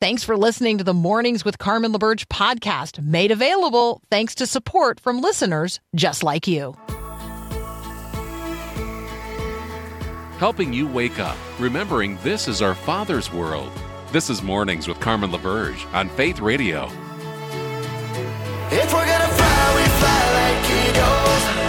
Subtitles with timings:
[0.00, 4.98] Thanks for listening to the Mornings with Carmen LaBerge podcast, made available thanks to support
[4.98, 6.74] from listeners just like you.
[10.38, 13.70] Helping you wake up, remembering this is our Father's world.
[14.10, 16.86] This is Mornings with Carmen LaBerge on Faith Radio.
[18.72, 21.59] If we're gonna fly, we fly like eagles.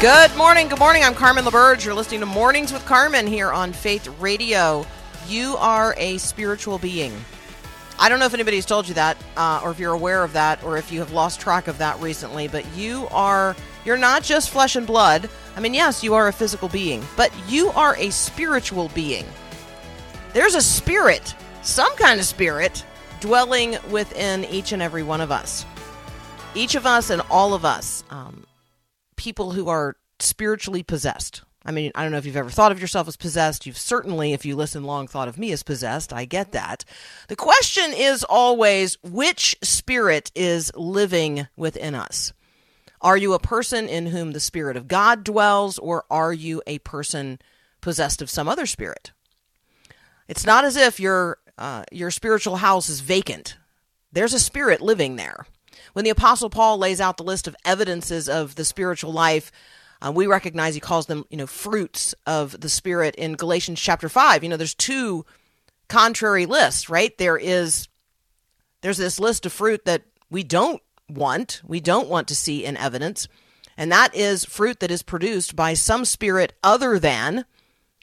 [0.00, 0.68] Good morning.
[0.68, 1.02] Good morning.
[1.02, 1.84] I'm Carmen LaBerge.
[1.84, 4.86] You're listening to Mornings with Carmen here on Faith Radio.
[5.26, 7.12] You are a spiritual being.
[7.98, 10.62] I don't know if anybody's told you that, uh, or if you're aware of that,
[10.62, 14.50] or if you have lost track of that recently, but you are, you're not just
[14.50, 15.28] flesh and blood.
[15.56, 19.26] I mean, yes, you are a physical being, but you are a spiritual being.
[20.32, 22.84] There's a spirit, some kind of spirit,
[23.18, 25.66] dwelling within each and every one of us.
[26.54, 28.44] Each of us and all of us, um,
[29.18, 31.42] people who are spiritually possessed.
[31.64, 33.66] I mean, I don't know if you've ever thought of yourself as possessed.
[33.66, 36.14] You've certainly, if you listen long, thought of me as possessed.
[36.14, 36.84] I get that.
[37.28, 42.32] The question is always which spirit is living within us?
[43.00, 46.78] Are you a person in whom the Spirit of God dwells, or are you a
[46.80, 47.38] person
[47.80, 49.12] possessed of some other spirit?
[50.26, 53.56] It's not as if your uh, your spiritual house is vacant.
[54.12, 55.46] There's a spirit living there.
[55.92, 59.50] When the Apostle Paul lays out the list of evidences of the spiritual life,
[60.00, 64.08] uh, we recognize he calls them, you know, fruits of the Spirit in Galatians chapter
[64.08, 64.42] five.
[64.42, 65.26] You know, there's two
[65.88, 67.16] contrary lists, right?
[67.18, 67.88] There is
[68.80, 72.76] there's this list of fruit that we don't want, we don't want to see in
[72.76, 73.26] evidence,
[73.76, 77.44] and that is fruit that is produced by some spirit other than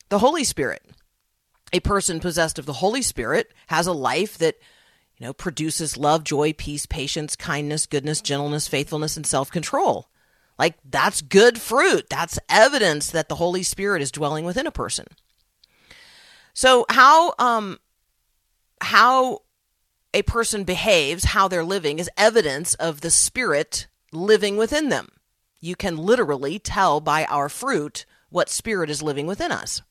[0.10, 0.84] the Holy Spirit.
[1.72, 4.56] A person possessed of the Holy Spirit has a life that
[5.18, 10.10] you know produces love, joy, peace, patience, kindness, goodness, gentleness, faithfulness, and self-control.
[10.58, 12.10] Like that's good fruit.
[12.10, 15.08] That's evidence that the Holy Spirit is dwelling within a person.
[16.54, 17.80] So how um
[18.82, 19.42] how
[20.14, 25.10] a person behaves, how they're living is evidence of the spirit living within them.
[25.60, 29.82] You can literally tell by our fruit what spirit is living within us.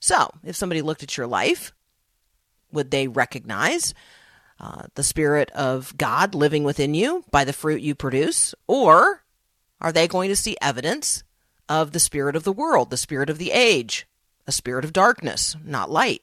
[0.00, 1.72] So, if somebody looked at your life,
[2.72, 3.94] would they recognize
[4.62, 8.54] uh, the spirit of God living within you by the fruit you produce?
[8.68, 9.24] Or
[9.80, 11.24] are they going to see evidence
[11.68, 14.06] of the spirit of the world, the spirit of the age,
[14.46, 16.22] a spirit of darkness, not light?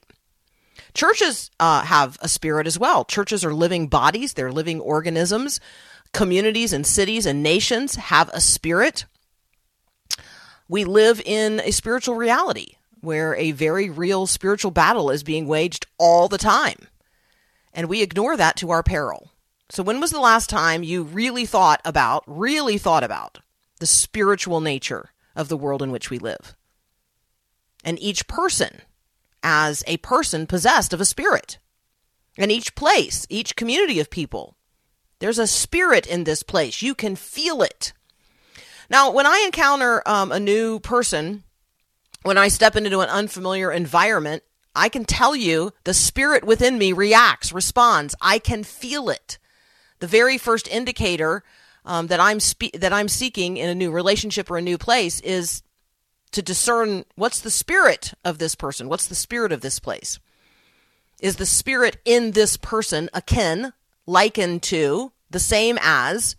[0.94, 3.04] Churches uh, have a spirit as well.
[3.04, 5.60] Churches are living bodies, they're living organisms.
[6.12, 9.04] Communities and cities and nations have a spirit.
[10.66, 15.86] We live in a spiritual reality where a very real spiritual battle is being waged
[15.98, 16.88] all the time.
[17.72, 19.32] And we ignore that to our peril.
[19.70, 23.38] So, when was the last time you really thought about, really thought about
[23.78, 26.56] the spiritual nature of the world in which we live?
[27.84, 28.82] And each person
[29.42, 31.58] as a person possessed of a spirit.
[32.36, 34.56] And each place, each community of people,
[35.18, 36.82] there's a spirit in this place.
[36.82, 37.92] You can feel it.
[38.88, 41.44] Now, when I encounter um, a new person,
[42.22, 44.42] when I step into an unfamiliar environment,
[44.74, 48.14] I can tell you the spirit within me reacts, responds.
[48.20, 49.38] I can feel it.
[49.98, 51.42] The very first indicator
[51.84, 55.20] um, that I'm spe- that I'm seeking in a new relationship or a new place
[55.20, 55.62] is
[56.32, 60.18] to discern what's the spirit of this person, what's the spirit of this place.
[61.20, 63.72] Is the spirit in this person akin,
[64.06, 66.36] likened to, the same as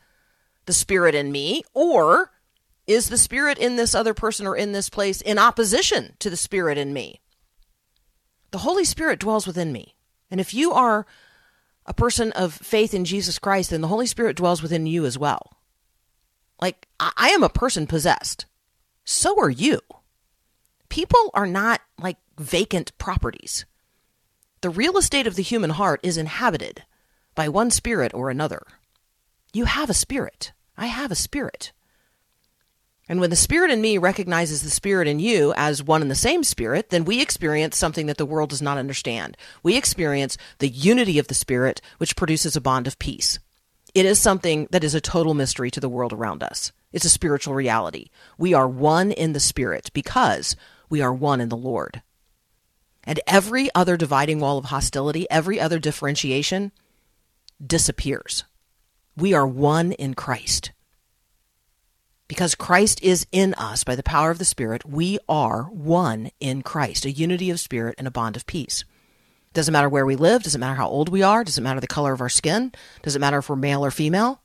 [0.65, 2.31] the spirit in me, or
[2.87, 6.37] is the spirit in this other person or in this place in opposition to the
[6.37, 7.21] spirit in me?
[8.51, 9.95] The Holy Spirit dwells within me.
[10.29, 11.05] And if you are
[11.85, 15.17] a person of faith in Jesus Christ, then the Holy Spirit dwells within you as
[15.17, 15.57] well.
[16.61, 18.45] Like, I am a person possessed.
[19.03, 19.81] So are you.
[20.89, 23.65] People are not like vacant properties.
[24.61, 26.83] The real estate of the human heart is inhabited
[27.33, 28.61] by one spirit or another.
[29.53, 30.51] You have a spirit.
[30.77, 31.71] I have a spirit.
[33.09, 36.15] And when the spirit in me recognizes the spirit in you as one and the
[36.15, 39.35] same spirit, then we experience something that the world does not understand.
[39.63, 43.39] We experience the unity of the spirit, which produces a bond of peace.
[43.93, 46.71] It is something that is a total mystery to the world around us.
[46.93, 48.07] It's a spiritual reality.
[48.37, 50.55] We are one in the spirit because
[50.89, 52.01] we are one in the Lord.
[53.03, 56.71] And every other dividing wall of hostility, every other differentiation
[57.65, 58.43] disappears.
[59.17, 60.71] We are one in Christ
[62.31, 66.61] Because Christ is in us by the power of the Spirit, we are one in
[66.61, 68.85] Christ, a unity of spirit and a bond of peace.
[69.51, 72.13] Doesn't matter where we live, doesn't matter how old we are, doesn't matter the color
[72.13, 74.39] of our skin, doesn't matter if we're male or female.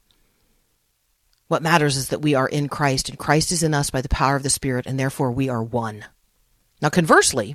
[1.46, 4.08] What matters is that we are in Christ, and Christ is in us by the
[4.08, 6.06] power of the Spirit, and therefore we are one.
[6.82, 7.54] Now, conversely,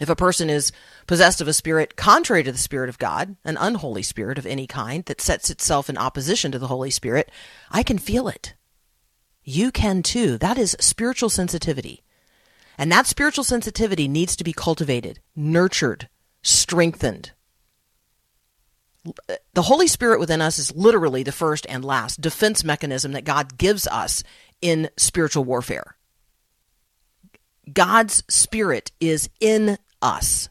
[0.00, 0.72] if a person is
[1.06, 4.66] possessed of a spirit contrary to the Spirit of God, an unholy spirit of any
[4.66, 7.30] kind that sets itself in opposition to the Holy Spirit,
[7.70, 8.54] I can feel it.
[9.44, 10.38] You can too.
[10.38, 12.02] That is spiritual sensitivity.
[12.78, 16.08] And that spiritual sensitivity needs to be cultivated, nurtured,
[16.42, 17.32] strengthened.
[19.54, 23.58] The Holy Spirit within us is literally the first and last defense mechanism that God
[23.58, 24.22] gives us
[24.60, 25.96] in spiritual warfare.
[27.72, 30.48] God's Spirit is in us.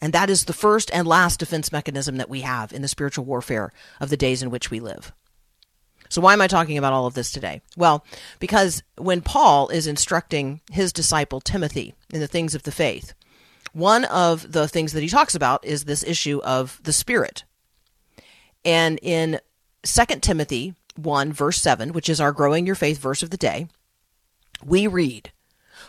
[0.00, 3.24] And that is the first and last defense mechanism that we have in the spiritual
[3.24, 5.12] warfare of the days in which we live.
[6.08, 7.60] So, why am I talking about all of this today?
[7.76, 8.04] Well,
[8.38, 13.14] because when Paul is instructing his disciple Timothy in the things of the faith,
[13.72, 17.44] one of the things that he talks about is this issue of the Spirit.
[18.64, 19.40] And in
[19.82, 23.68] 2 Timothy 1, verse 7, which is our Growing Your Faith verse of the day,
[24.64, 25.30] we read,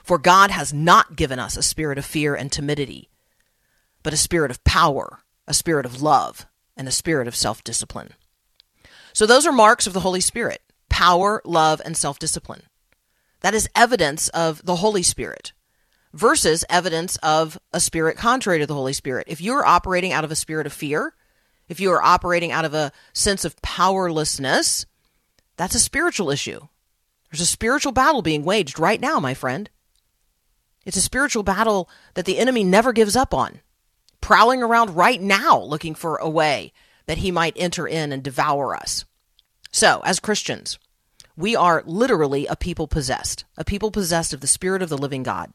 [0.03, 3.09] For God has not given us a spirit of fear and timidity,
[4.03, 6.45] but a spirit of power, a spirit of love,
[6.77, 8.13] and a spirit of self discipline.
[9.13, 12.63] So those are marks of the Holy Spirit power, love, and self discipline.
[13.41, 15.53] That is evidence of the Holy Spirit
[16.13, 19.27] versus evidence of a spirit contrary to the Holy Spirit.
[19.29, 21.13] If you're operating out of a spirit of fear,
[21.67, 24.85] if you are operating out of a sense of powerlessness,
[25.55, 26.59] that's a spiritual issue.
[27.29, 29.69] There's a spiritual battle being waged right now, my friend.
[30.85, 33.61] It's a spiritual battle that the enemy never gives up on,
[34.19, 36.73] prowling around right now looking for a way
[37.09, 39.03] that he might enter in and devour us.
[39.71, 40.77] So, as Christians,
[41.35, 45.23] we are literally a people possessed, a people possessed of the Spirit of the living
[45.23, 45.51] God.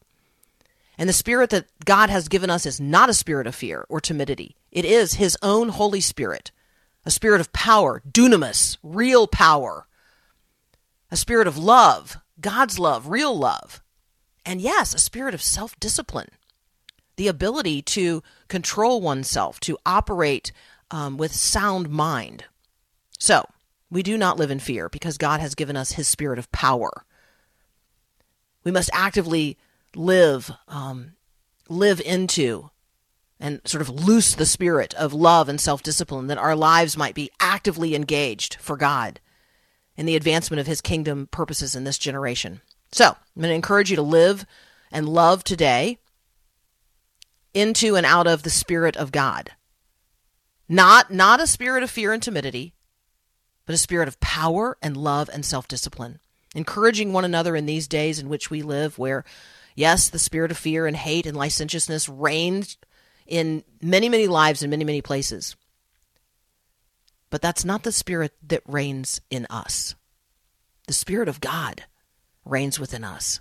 [0.99, 4.01] And the Spirit that God has given us is not a spirit of fear or
[4.01, 4.57] timidity.
[4.73, 6.51] It is His own Holy Spirit,
[7.07, 9.87] a spirit of power, dunamis, real power,
[11.09, 13.81] a spirit of love, God's love, real love.
[14.45, 16.31] And yes, a spirit of self discipline,
[17.15, 20.51] the ability to control oneself, to operate
[20.95, 22.45] um, with sound mind.
[23.19, 23.45] So,
[23.91, 27.05] we do not live in fear because God has given us His spirit of power.
[28.63, 29.59] We must actively
[29.97, 31.15] live, um,
[31.69, 32.71] live into,
[33.41, 37.17] and sort of loose the spirit of love and self discipline that our lives might
[37.17, 39.19] be actively engaged for God
[39.97, 42.61] in the advancement of His kingdom purposes in this generation.
[42.93, 44.47] So, I'm going to encourage you to live
[44.93, 45.99] and love today
[47.53, 49.51] into and out of the spirit of God.
[50.69, 52.75] Not not a spirit of fear and timidity,
[53.67, 56.21] but a spirit of power and love and self-discipline.
[56.55, 59.25] Encouraging one another in these days in which we live where
[59.75, 62.79] yes, the spirit of fear and hate and licentiousness reigns
[63.27, 65.57] in many many lives in many many places.
[67.31, 69.97] But that's not the spirit that reigns in us.
[70.87, 71.85] The spirit of God
[72.45, 73.41] reigns within us.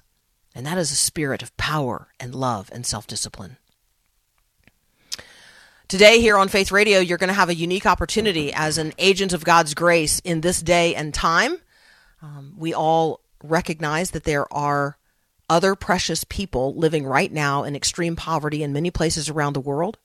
[0.55, 3.57] And that is a spirit of power and love and self discipline.
[5.89, 9.33] Today, here on Faith Radio, you're going to have a unique opportunity as an agent
[9.33, 11.57] of God's grace in this day and time.
[12.21, 14.97] Um, we all recognize that there are
[15.49, 19.97] other precious people living right now in extreme poverty in many places around the world.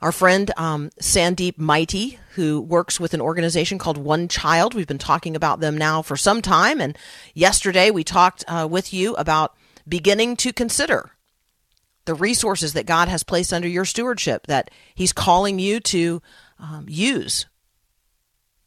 [0.00, 4.96] Our friend um, Sandeep Maity, who works with an organization called One Child, we've been
[4.96, 6.80] talking about them now for some time.
[6.80, 6.96] And
[7.34, 9.54] yesterday we talked uh, with you about
[9.86, 11.10] beginning to consider
[12.08, 16.22] the resources that God has placed under your stewardship that He's calling you to
[16.58, 17.44] um, use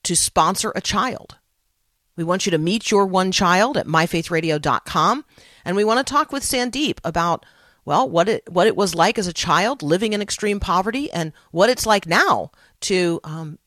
[0.04, 1.38] to sponsor a child.
[2.16, 5.26] We want you to meet your one child at myfaithradio.com.
[5.66, 7.48] And we want to talk with Sandeep about,
[7.84, 11.34] well, what it, what it was like as a child living in extreme poverty and
[11.50, 13.58] what it's like now to um,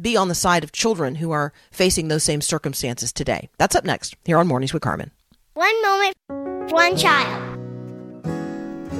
[0.00, 3.48] be on the side of children who are facing those same circumstances today.
[3.58, 5.10] That's up next here on Mornings with Carmen.
[5.54, 7.43] One moment, one child.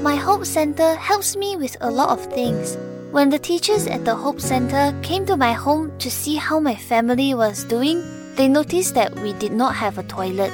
[0.04, 2.76] My Hope Center helps me with a lot of things.
[3.10, 6.74] When the teachers at the Hope Center came to my home to see how my
[6.74, 10.52] family was doing, they noticed that we did not have a toilet.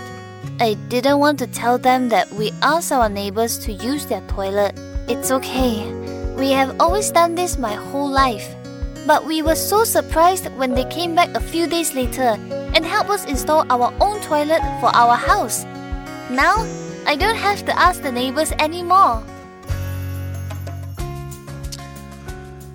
[0.61, 4.79] I didn't want to tell them that we asked our neighbors to use their toilet.
[5.09, 5.83] It's okay.
[6.39, 8.55] We have always done this my whole life.
[9.05, 12.39] But we were so surprised when they came back a few days later
[12.71, 15.65] and helped us install our own toilet for our house.
[16.31, 16.63] Now,
[17.05, 19.25] I don't have to ask the neighbors anymore.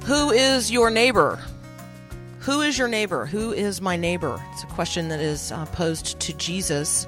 [0.06, 1.40] Who is your neighbor?
[2.42, 3.26] Who is your neighbor?
[3.26, 4.40] Who is my neighbor?
[4.52, 7.08] It's a question that is uh, posed to Jesus.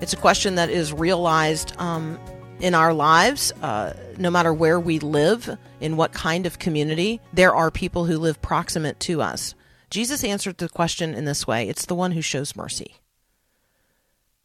[0.00, 2.20] It's a question that is realized um,
[2.60, 7.20] in our lives, uh, no matter where we live, in what kind of community.
[7.32, 9.56] There are people who live proximate to us.
[9.90, 12.94] Jesus answered the question in this way it's the one who shows mercy.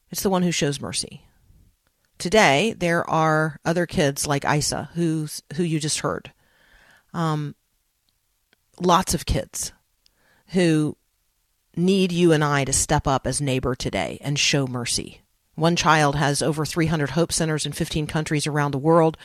[0.10, 1.22] It's the one who shows mercy.
[2.18, 6.32] Today, there are other kids like Isa, who's, who you just heard.
[7.14, 7.54] Um,
[8.82, 9.72] lots of kids
[10.48, 10.98] who
[11.76, 15.22] need you and I to step up as neighbor today and show mercy.
[15.56, 19.18] One child has over 300 Hope Centers in 15 countries around the world.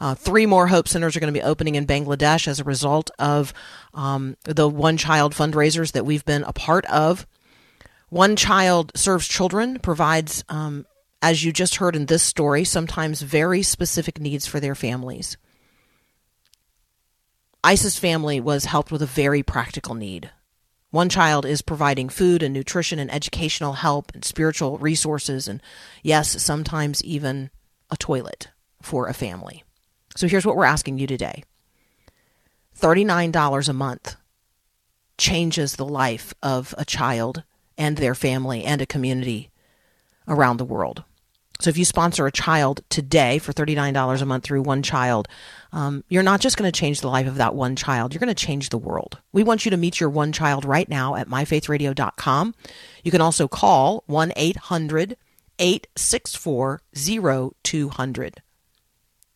[0.00, 3.10] Uh, three more Hope Centers are going to be opening in Bangladesh as a result
[3.18, 3.52] of
[3.94, 7.26] um, the One Child fundraisers that we've been a part of.
[8.08, 10.86] One Child serves children, provides, um,
[11.20, 15.36] as you just heard in this story, sometimes very specific needs for their families.
[17.64, 20.30] Isa's family was helped with a very practical need.
[20.90, 25.62] One child is providing food and nutrition and educational help and spiritual resources, and
[26.02, 27.50] yes, sometimes even
[27.90, 28.48] a toilet
[28.82, 29.62] for a family.
[30.16, 31.44] So here's what we're asking you today
[32.78, 34.16] $39 a month
[35.16, 37.44] changes the life of a child
[37.78, 39.50] and their family and a community
[40.26, 41.04] around the world.
[41.60, 45.28] So if you sponsor a child today for $39 a month through One Child,
[45.72, 48.28] um, you're not just going to change the life of that one child, you're going
[48.28, 49.18] to change the world.
[49.32, 52.54] We want you to meet your one child right now at myfaithradio.com.
[53.02, 55.16] You can also call 1 800
[55.58, 58.42] 864 0200.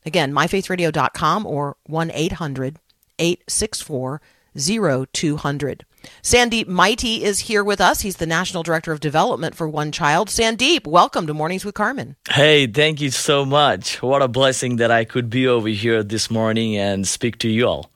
[0.04, 2.78] Again, myfaithradio.com or 1 800
[3.18, 4.20] 864
[4.54, 5.85] 0200.
[6.22, 8.00] Sandeep Maity is here with us.
[8.00, 10.28] He's the National Director of Development for One Child.
[10.28, 12.16] Sandeep, welcome to Mornings with Carmen.
[12.28, 14.02] Hey, thank you so much.
[14.02, 17.66] What a blessing that I could be over here this morning and speak to you
[17.66, 17.90] all.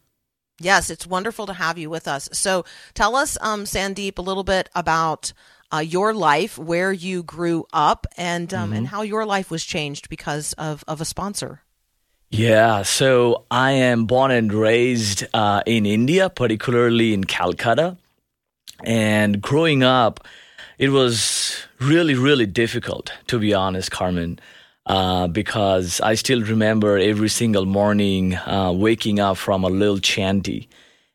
[0.61, 2.29] Yes, it's wonderful to have you with us.
[2.33, 2.65] So
[2.95, 5.33] tell us, um, Sandeep, a little bit about
[5.73, 8.77] uh, your life, where you grew up, and um, mm-hmm.
[8.77, 11.63] and how your life was changed because of, of a sponsor.
[12.31, 17.97] Yeah, so I am born and raised uh, in India, particularly in Calcutta.
[18.85, 20.21] And growing up,
[20.79, 24.39] it was really, really difficult, to be honest, Carmen,
[24.87, 30.69] uh, because I still remember every single morning uh, waking up from a little chanty.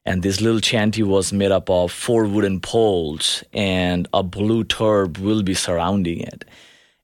[0.05, 5.17] And this little chanty was made up of four wooden poles, and a blue turb
[5.19, 6.43] will be surrounding it.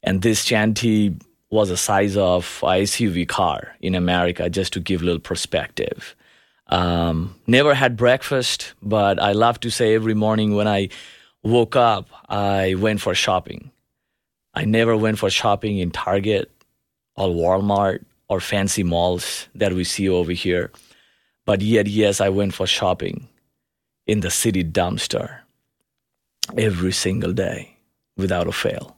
[0.03, 1.15] And this chanty
[1.51, 6.15] was the size of a SUV car in America, just to give a little perspective.
[6.67, 10.87] Um, never had breakfast, but I love to say every morning when I
[11.43, 13.69] woke up, I went for shopping.
[14.53, 16.49] I never went for shopping in Target
[17.17, 20.71] or Walmart or fancy malls that we see over here.
[21.45, 23.27] But yet, yes, I went for shopping
[24.07, 25.39] in the city dumpster
[26.57, 27.75] every single day
[28.15, 28.95] without a fail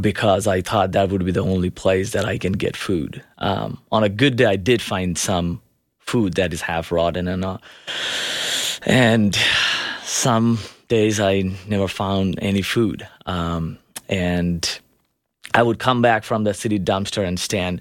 [0.00, 3.22] because I thought that would be the only place that I can get food.
[3.38, 5.60] Um, on a good day, I did find some
[5.98, 7.58] food that is half rotten and uh,
[8.82, 9.38] and
[10.02, 13.06] some days I never found any food.
[13.26, 13.78] Um,
[14.08, 14.80] and
[15.54, 17.80] I would come back from the city dumpster and stand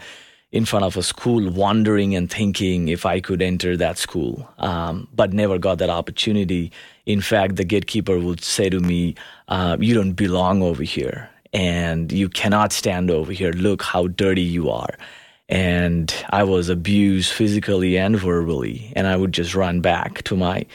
[0.52, 5.08] in front of a school, wondering and thinking if I could enter that school, um,
[5.14, 6.72] but never got that opportunity.
[7.06, 9.16] In fact, the gatekeeper would say to me,
[9.48, 13.52] uh, "You don't belong over here." And you cannot stand over here.
[13.52, 14.96] Look how dirty you are.
[15.48, 18.94] And I was abused physically and verbally.
[18.96, 20.66] And I would just run back to my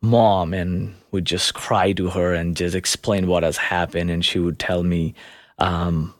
[0.00, 4.10] mom and would just cry to her and just explain what has happened.
[4.10, 5.14] And she would tell me,
[5.58, 6.14] um,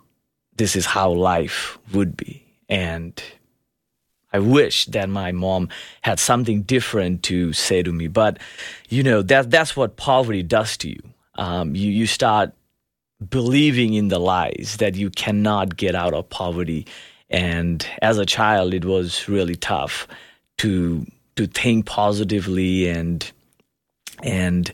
[0.57, 2.45] this is how life would be.
[2.69, 3.21] And
[4.33, 5.69] I wish that my mom
[6.03, 8.09] had something different to say to me.
[8.09, 8.39] But,
[8.89, 11.03] you know, that, that's what poverty does to you.
[11.37, 12.53] Um, you, you start
[13.29, 16.87] believing in the lies that you cannot get out of poverty.
[17.31, 20.07] And as a child, it was really tough
[20.59, 21.07] to
[21.37, 23.31] to think positively and
[24.23, 24.73] and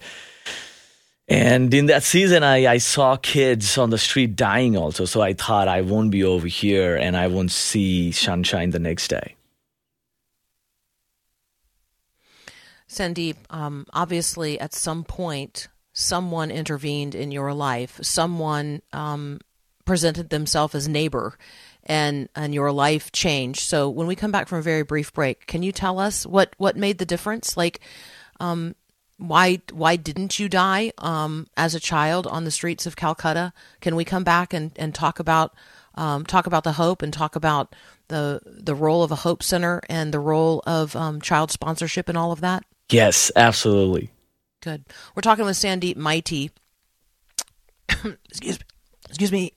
[1.28, 5.32] and in that season I, I saw kids on the street dying also so i
[5.32, 9.36] thought i won't be over here and i won't see sunshine the next day
[12.88, 15.68] sandeep um, obviously at some point
[16.00, 19.40] someone intervened in your life, someone um,
[19.84, 21.36] presented themselves as neighbor,
[21.84, 23.60] and and your life changed.
[23.60, 26.54] So when we come back from a very brief break, can you tell us what
[26.58, 27.56] what made the difference?
[27.56, 27.80] Like,
[28.38, 28.74] um,
[29.18, 33.52] why why didn't you die um, as a child on the streets of Calcutta?
[33.80, 35.54] Can we come back and, and talk about
[35.96, 37.74] um, talk about the hope and talk about
[38.08, 42.16] the the role of a hope center and the role of um, child sponsorship and
[42.16, 42.64] all of that?
[42.90, 44.10] Yes, absolutely.
[44.60, 44.84] Good.
[45.14, 46.50] We're talking with Sandeep Maity.
[48.28, 48.64] excuse, me.
[49.08, 49.52] excuse me.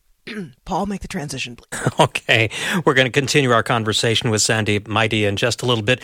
[0.64, 1.68] Paul, make the transition, please.
[2.00, 2.50] Okay,
[2.86, 6.02] we're going to continue our conversation with Sandeep Maity in just a little bit.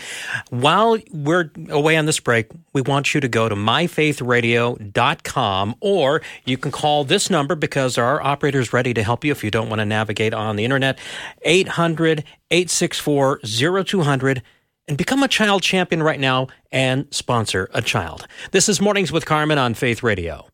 [0.50, 6.58] While we're away on this break, we want you to go to myfaithradio.com or you
[6.58, 9.70] can call this number because our operator is ready to help you if you don't
[9.70, 10.98] want to navigate on the internet
[11.42, 13.40] 800 864
[13.84, 14.42] 0200
[14.90, 18.26] and become a child champion right now and sponsor a child.
[18.50, 20.48] This is Mornings with Carmen on Faith Radio.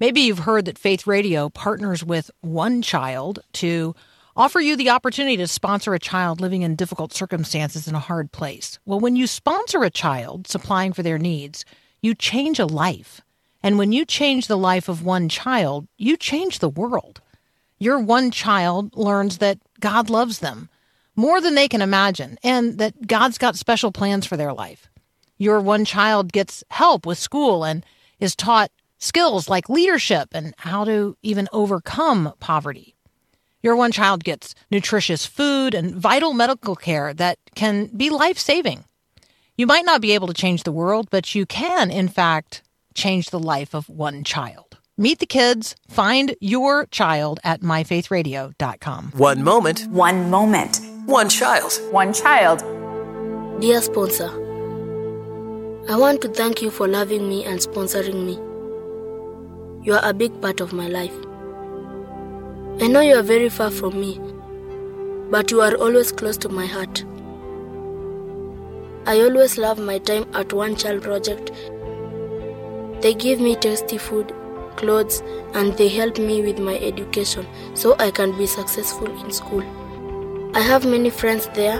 [0.00, 3.94] Maybe you've heard that Faith Radio partners with One Child to
[4.36, 8.32] offer you the opportunity to sponsor a child living in difficult circumstances in a hard
[8.32, 8.80] place.
[8.84, 11.64] Well, when you sponsor a child supplying for their needs,
[12.02, 13.20] you change a life.
[13.62, 17.20] And when you change the life of one child, you change the world.
[17.78, 20.68] Your one child learns that God loves them
[21.16, 24.88] more than they can imagine and that God's got special plans for their life.
[25.38, 27.84] Your one child gets help with school and
[28.20, 32.94] is taught skills like leadership and how to even overcome poverty.
[33.62, 38.84] Your one child gets nutritious food and vital medical care that can be life saving.
[39.56, 42.62] You might not be able to change the world, but you can, in fact,
[42.94, 44.78] change the life of one child.
[44.98, 49.12] Meet the kids, find your child at myfaithradio.com.
[49.14, 50.80] One moment, One moment.
[51.06, 51.80] One child.
[51.92, 52.64] One child.
[53.60, 54.28] Dear sponsor,
[55.88, 58.34] I want to thank you for loving me and sponsoring me.
[59.86, 61.14] You are a big part of my life.
[62.82, 64.20] I know you are very far from me,
[65.30, 67.04] but you are always close to my heart.
[69.06, 71.52] I always love my time at One Child Project.
[73.00, 74.34] They give me tasty food,
[74.74, 75.22] clothes,
[75.54, 79.62] and they help me with my education so I can be successful in school.
[80.56, 81.78] I have many friends there,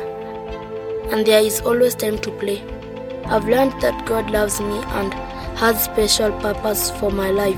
[1.11, 2.63] and there is always time to play.
[3.25, 5.15] I've learned that God loves me and
[5.57, 7.57] has special purpose for my life.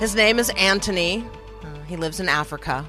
[0.00, 1.24] His name is Anthony.
[1.62, 2.84] Uh, he lives in Africa.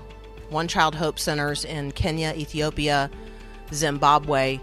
[0.50, 3.12] One Child Hope Centers in Kenya, Ethiopia,
[3.72, 4.60] Zimbabwe,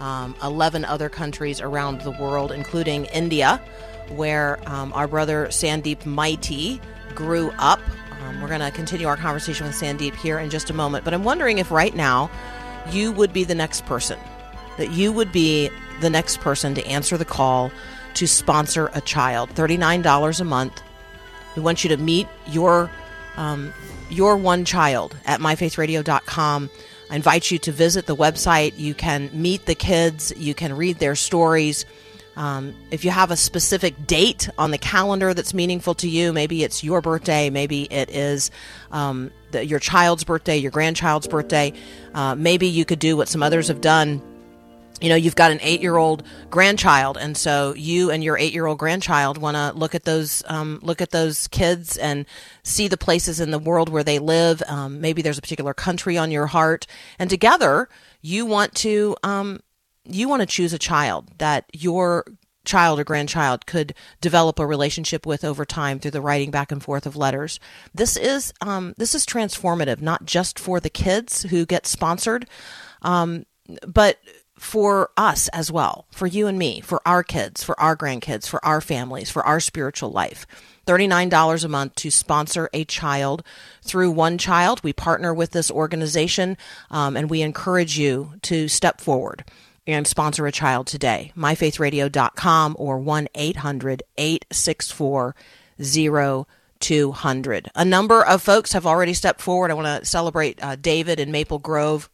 [0.00, 3.62] um, 11 other countries around the world, including India,
[4.08, 6.80] where um, our brother Sandeep Maity
[7.14, 7.78] grew up.
[8.28, 11.04] Um, we're going to continue our conversation with Sandeep here in just a moment.
[11.04, 12.30] But I'm wondering if right now
[12.90, 14.18] you would be the next person,
[14.76, 17.72] that you would be the next person to answer the call
[18.14, 19.50] to sponsor a child.
[19.50, 20.82] $39 a month.
[21.56, 22.90] We want you to meet your
[23.36, 23.72] um,
[24.10, 26.70] your one child at myfaithradio.com.
[27.10, 28.76] I invite you to visit the website.
[28.76, 30.32] You can meet the kids.
[30.36, 31.86] You can read their stories.
[32.38, 36.62] Um, if you have a specific date on the calendar that's meaningful to you, maybe
[36.62, 38.52] it's your birthday, maybe it is
[38.92, 41.72] um, the, your child's birthday, your grandchild's birthday.
[42.14, 44.22] Uh, maybe you could do what some others have done
[45.00, 48.52] you know you've got an eight year old grandchild and so you and your eight
[48.52, 52.26] year old grandchild want to look at those um, look at those kids and
[52.62, 56.18] see the places in the world where they live um, maybe there's a particular country
[56.18, 56.86] on your heart
[57.18, 57.88] and together
[58.22, 59.60] you want to um,
[60.08, 62.24] you want to choose a child that your
[62.68, 66.82] child or grandchild could develop a relationship with over time through the writing back and
[66.82, 67.58] forth of letters.
[67.94, 72.46] This is um, this is transformative, not just for the kids who get sponsored,
[73.02, 73.46] um,
[73.86, 74.18] but
[74.58, 78.64] for us as well, for you and me, for our kids, for our grandkids, for
[78.64, 80.46] our families, for our spiritual life.
[80.86, 83.44] $39 a month to sponsor a child
[83.82, 84.82] through One Child.
[84.82, 86.56] We partner with this organization
[86.90, 89.44] um, and we encourage you to step forward
[89.88, 91.32] and sponsor a child today.
[91.36, 95.34] MyFaithRadio.com or 1 800 864
[96.80, 97.70] 0200.
[97.74, 99.70] A number of folks have already stepped forward.
[99.70, 102.08] I want to celebrate uh, David in Maple Grove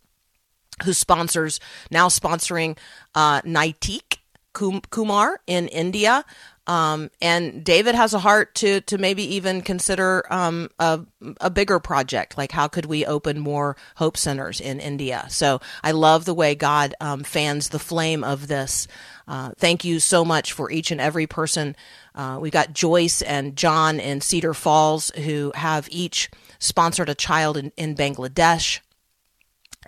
[0.84, 1.60] who sponsors
[1.90, 2.76] now sponsoring
[3.14, 4.18] uh, Naitik
[4.52, 6.24] Kumar in India.
[6.66, 11.00] Um, and David has a heart to to maybe even consider um, a
[11.40, 15.26] a bigger project, like how could we open more hope centers in India?
[15.28, 18.88] So I love the way God um, fans the flame of this.
[19.28, 21.76] Uh, thank you so much for each and every person.
[22.14, 27.56] Uh, we've got Joyce and John in Cedar Falls who have each sponsored a child
[27.56, 28.80] in, in Bangladesh.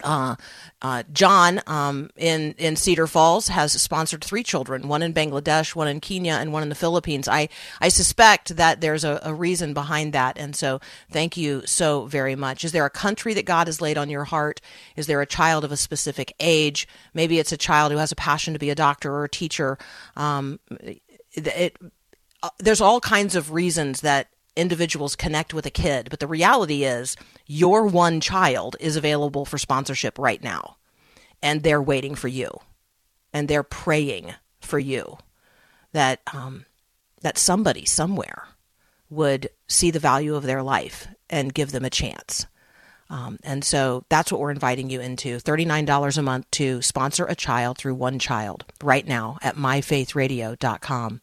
[0.02, 0.36] Uh,
[0.82, 5.88] uh, John um, in in Cedar Falls has sponsored three children, one in Bangladesh, one
[5.88, 7.28] in Kenya, and one in the Philippines.
[7.28, 7.48] I
[7.80, 10.80] I suspect that there's a, a reason behind that, and so
[11.10, 12.64] thank you so very much.
[12.64, 14.60] Is there a country that God has laid on your heart?
[14.96, 16.86] Is there a child of a specific age?
[17.14, 19.78] Maybe it's a child who has a passion to be a doctor or a teacher.
[20.16, 21.00] Um, it,
[21.34, 21.76] it
[22.42, 26.84] uh, there's all kinds of reasons that individuals connect with a kid, but the reality
[26.84, 27.16] is
[27.46, 30.76] your one child is available for sponsorship right now,
[31.42, 32.50] and they're waiting for you.
[33.32, 35.18] and they're praying for you
[35.92, 36.64] that um,
[37.22, 38.48] that somebody somewhere
[39.10, 42.46] would see the value of their life and give them a chance.
[43.08, 47.36] Um, and so that's what we're inviting you into $39 a month to sponsor a
[47.36, 51.20] child through One Child right now at myfaithradio.com.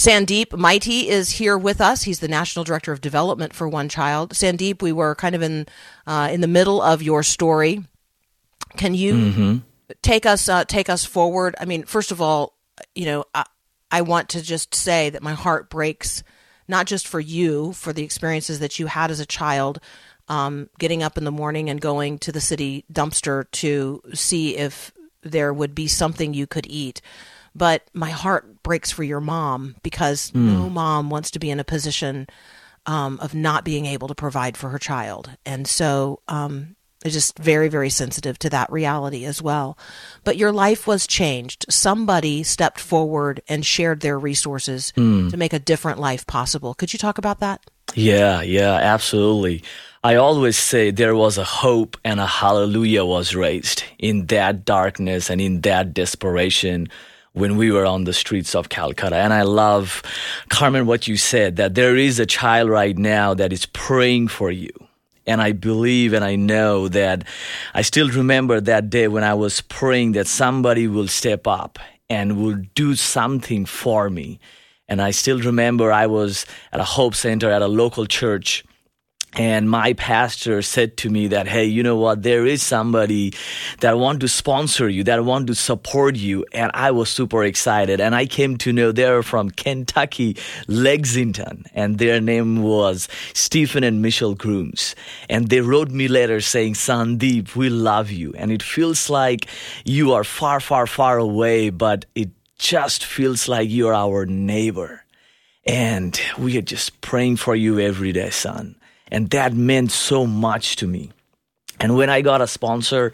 [0.00, 2.04] Sandeep Maity is here with us.
[2.04, 4.32] He's the National Director of Development for One Child.
[4.32, 5.66] Sandeep, we were kind of in
[6.06, 7.84] uh, in the middle of your story.
[8.78, 9.56] Can you Mm-hmm.
[10.00, 11.54] take us uh, take us forward?
[11.60, 12.56] I mean, first of all,
[12.94, 13.44] you know, I,
[13.90, 16.22] I want to just say that my heart breaks,
[16.66, 19.80] not just for you, for the experiences that you had as a child,
[20.28, 24.92] um, getting up in the morning and going to the city dumpster to see if
[25.22, 27.02] there would be something you could eat.
[27.54, 31.64] But my heart breaks for your mom because no mom wants to be in a
[31.64, 32.28] position
[32.86, 35.30] um, of not being able to provide for her child.
[35.44, 39.78] And so um, just very, very sensitive to that reality as well.
[40.22, 41.66] But your life was changed.
[41.68, 44.92] Somebody stepped forward and shared their resources
[45.30, 46.74] to make a different life possible.
[46.74, 47.62] Could you talk about that?
[47.94, 49.64] Yeah, yeah, absolutely.
[50.04, 55.28] I always say there was a hope and a hallelujah was raised in that darkness
[55.28, 56.88] and in that desperation
[57.32, 59.16] when we were on the streets of Calcutta.
[59.16, 60.02] And I love,
[60.48, 64.50] Carmen, what you said that there is a child right now that is praying for
[64.50, 64.70] you.
[65.26, 67.24] And I believe and I know that
[67.72, 72.42] I still remember that day when I was praying that somebody will step up and
[72.42, 74.40] will do something for me.
[74.88, 78.64] And I still remember I was at a Hope Center at a local church
[79.34, 82.22] and my pastor said to me that hey you know what?
[82.22, 83.32] There is somebody
[83.80, 86.44] that want to sponsor you that want to support you.
[86.52, 88.00] And i was super excited.
[88.00, 94.02] And i came to know they're from kentucky lexington and their name was stephen and
[94.02, 94.96] michelle grooms.
[95.28, 98.32] And they wrote me letters saying sandeep we love you.
[98.36, 99.46] And it feels like
[99.84, 105.04] you are far far far away but it just feels like you're our neighbor.
[105.66, 108.74] And we are just praying for you every day son
[109.10, 111.10] and that meant so much to me.
[111.78, 113.12] And when I got a sponsor,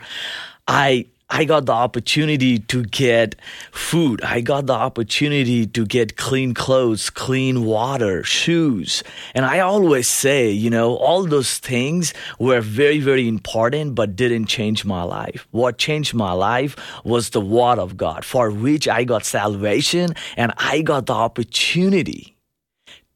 [0.67, 3.35] I I got the opportunity to get
[3.73, 4.23] food.
[4.23, 9.03] I got the opportunity to get clean clothes, clean water, shoes.
[9.35, 14.47] And I always say, you know, all those things were very, very important, but didn't
[14.47, 15.49] change my life.
[15.51, 20.53] What changed my life was the Word of God, for which I got salvation and
[20.59, 22.37] I got the opportunity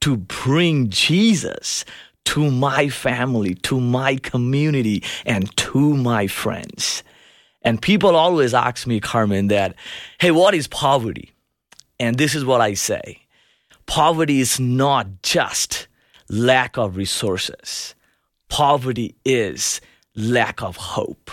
[0.01, 1.85] to bring Jesus
[2.27, 7.03] to my family, to my community, and to my friends.
[7.63, 9.75] And people always ask me, Carmen, that,
[10.19, 11.33] hey, what is poverty?
[11.99, 13.21] And this is what I say
[13.87, 15.89] poverty is not just
[16.29, 17.95] lack of resources,
[18.49, 19.81] poverty is
[20.15, 21.31] lack of hope.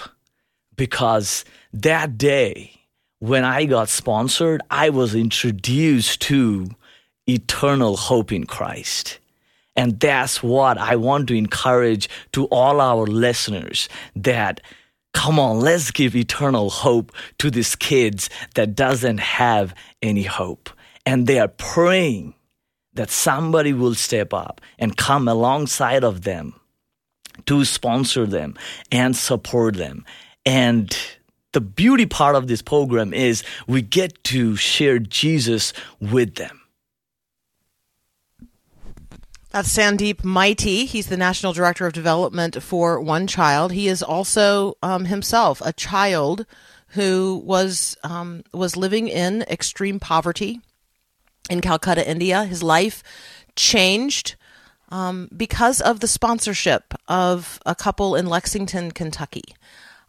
[0.76, 2.71] Because that day,
[3.19, 6.69] when I got sponsored, I was introduced to
[7.28, 9.19] eternal hope in Christ.
[9.77, 14.59] And that's what I want to encourage to all our listeners that
[15.13, 20.69] come on, let's give eternal hope to these kids that doesn't have any hope.
[21.05, 22.33] And they are praying
[22.93, 26.53] that somebody will step up and come alongside of them
[27.45, 28.55] to sponsor them
[28.91, 30.05] and support them.
[30.45, 30.95] And
[31.53, 36.61] the beauty part of this program is we get to share Jesus with them.
[39.49, 40.86] That's Sandeep Maity.
[40.86, 43.71] He's the National Director of Development for One Child.
[43.71, 46.45] He is also um, himself a child
[46.89, 50.60] who was um, was living in extreme poverty
[51.49, 52.43] in Calcutta, India.
[52.43, 53.03] His life
[53.55, 54.36] changed
[54.89, 59.55] um, because of the sponsorship of a couple in Lexington, Kentucky.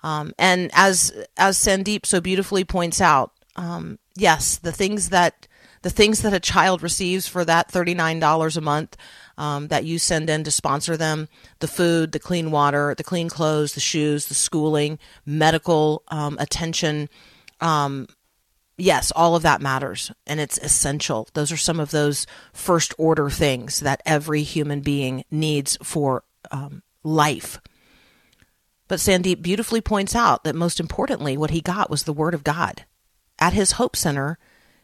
[0.02, 5.46] Um, and as as Sandeep so beautifully points out, um, yes, the things that
[5.82, 8.96] the things that a child receives for that thirty nine dollars a month
[9.38, 11.28] um, that you send in to sponsor them
[11.60, 17.08] the food, the clean water, the clean clothes, the shoes, the schooling, medical um, attention.
[17.60, 18.08] Um,
[18.76, 21.28] yes, all of that matters and it's essential.
[21.32, 26.82] Those are some of those first order things that every human being needs for um,
[27.02, 27.60] life.
[28.88, 32.42] But Sandeep beautifully points out that most importantly, what he got was the Word of
[32.42, 32.84] God.
[33.38, 34.38] At his Hope Center,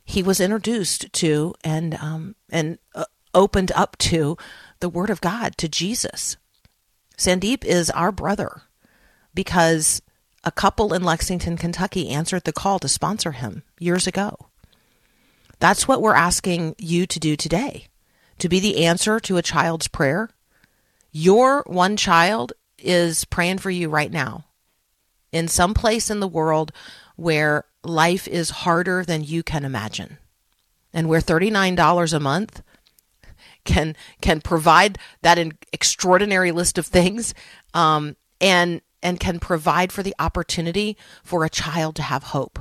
[0.04, 4.36] he was introduced to and um, and uh, opened up to
[4.80, 6.36] the Word of God, to Jesus.
[7.18, 8.62] Sandeep is our brother
[9.34, 10.02] because
[10.42, 14.48] a couple in Lexington, Kentucky answered the call to sponsor him years ago.
[15.58, 17.88] That's what we're asking you to do today
[18.38, 20.28] to be the answer to a child's prayer.
[21.12, 24.44] Your one child is praying for you right now
[25.32, 26.72] in some place in the world
[27.16, 30.18] where life is harder than you can imagine.
[30.92, 32.62] And where $39 a month
[33.64, 37.34] can can provide that in extraordinary list of things
[37.72, 42.58] um, and and can provide for the opportunity for a child to have hope.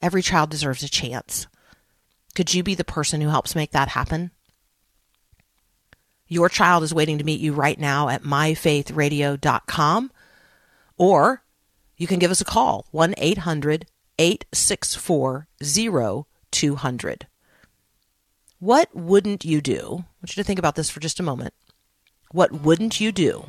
[0.00, 1.46] Every child deserves a chance.
[2.34, 4.30] Could you be the person who helps make that happen?
[6.28, 10.10] Your child is waiting to meet you right now at myfaithradio.com
[10.96, 11.42] or
[11.96, 13.86] you can give us a call 1 800
[14.18, 15.48] 864
[16.52, 17.26] 0200.
[18.58, 19.76] What wouldn't you do?
[19.76, 19.90] I
[20.22, 21.52] want you to think about this for just a moment.
[22.32, 23.44] What wouldn't you do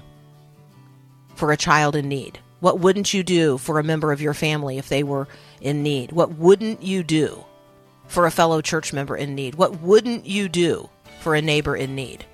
[1.36, 2.40] for a child in need?
[2.60, 5.30] What wouldn't you do for a member of your family if they were
[5.62, 6.12] in need?
[6.12, 7.46] What wouldn't you do
[8.08, 9.56] for a fellow church member in need?
[9.56, 10.90] What wouldn't you do
[11.22, 12.26] for a neighbor in need?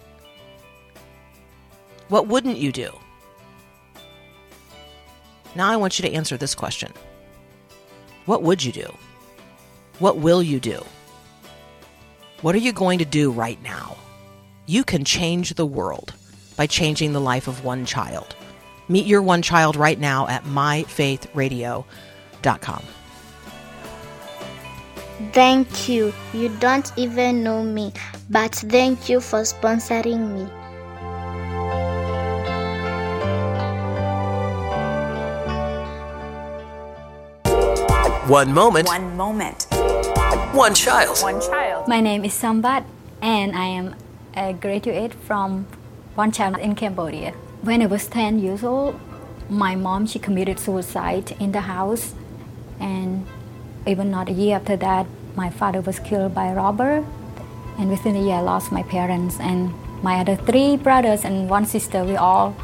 [2.07, 2.89] What wouldn't you do?
[5.55, 6.91] Now I want you to answer this question
[8.25, 8.97] What would you do?
[9.99, 10.83] What will you do?
[12.43, 13.95] What are you going to do right now?
[14.65, 16.13] You can change the world
[16.57, 18.35] by changing the life of one child.
[18.89, 22.83] Meet your one child right now at myfaithradio.com.
[25.31, 26.13] Thank you.
[26.33, 27.93] You don't even know me,
[28.29, 30.49] but thank you for sponsoring me.
[38.27, 39.67] One moment, One moment.
[40.53, 41.21] one child.
[41.21, 41.62] One child.
[41.85, 42.85] My name is Sambat,
[43.21, 43.95] and I am
[44.37, 45.67] a graduate from
[46.15, 47.33] One Child in Cambodia.
[47.61, 48.97] When I was 10 years old,
[49.49, 52.15] my mom she committed suicide in the house,
[52.79, 53.27] and
[53.85, 57.05] even not a year after that, my father was killed by a robber.
[57.77, 61.65] And within a year, I lost my parents and my other three brothers and one
[61.65, 62.05] sister.
[62.05, 62.55] We all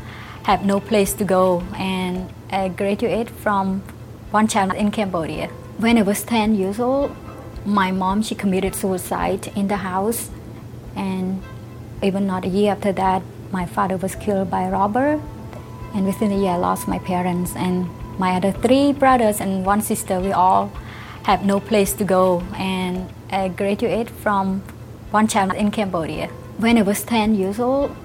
[0.44, 3.82] have no place to go, and I graduated from
[4.32, 5.48] One Child in Cambodia.
[5.78, 7.14] When I was 10 years old,
[7.66, 10.30] my mom she committed suicide in the house.
[10.96, 11.42] And
[12.02, 15.22] even not a year after that my father was killed by a robber.
[15.94, 19.82] And within a year i lost my parents and my other three brothers and one
[19.82, 20.20] sister.
[20.20, 20.72] We all
[21.24, 24.62] have no place to go and i graduated from
[25.12, 26.28] one child in cambodia.
[26.58, 27.96] When i was 10 years old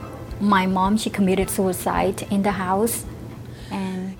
[0.40, 3.04] my mom she committed suicide in the house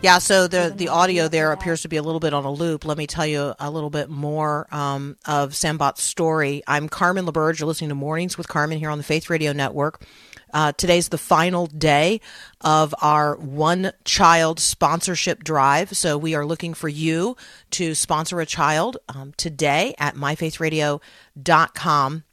[0.05, 2.85] Yeah, so the the audio there appears to be a little bit on a loop.
[2.85, 6.63] Let me tell you a little bit more um, of Sambat's story.
[6.67, 7.59] I'm Carmen LaBerge.
[7.59, 10.05] You're listening to Mornings with Carmen here on the Faith Radio Network.
[10.53, 12.21] Uh, today's the final day
[12.61, 15.97] of our one child sponsorship drive.
[15.97, 17.35] So we are looking for you
[17.71, 22.25] to sponsor a child um, today at myfaithradio.com.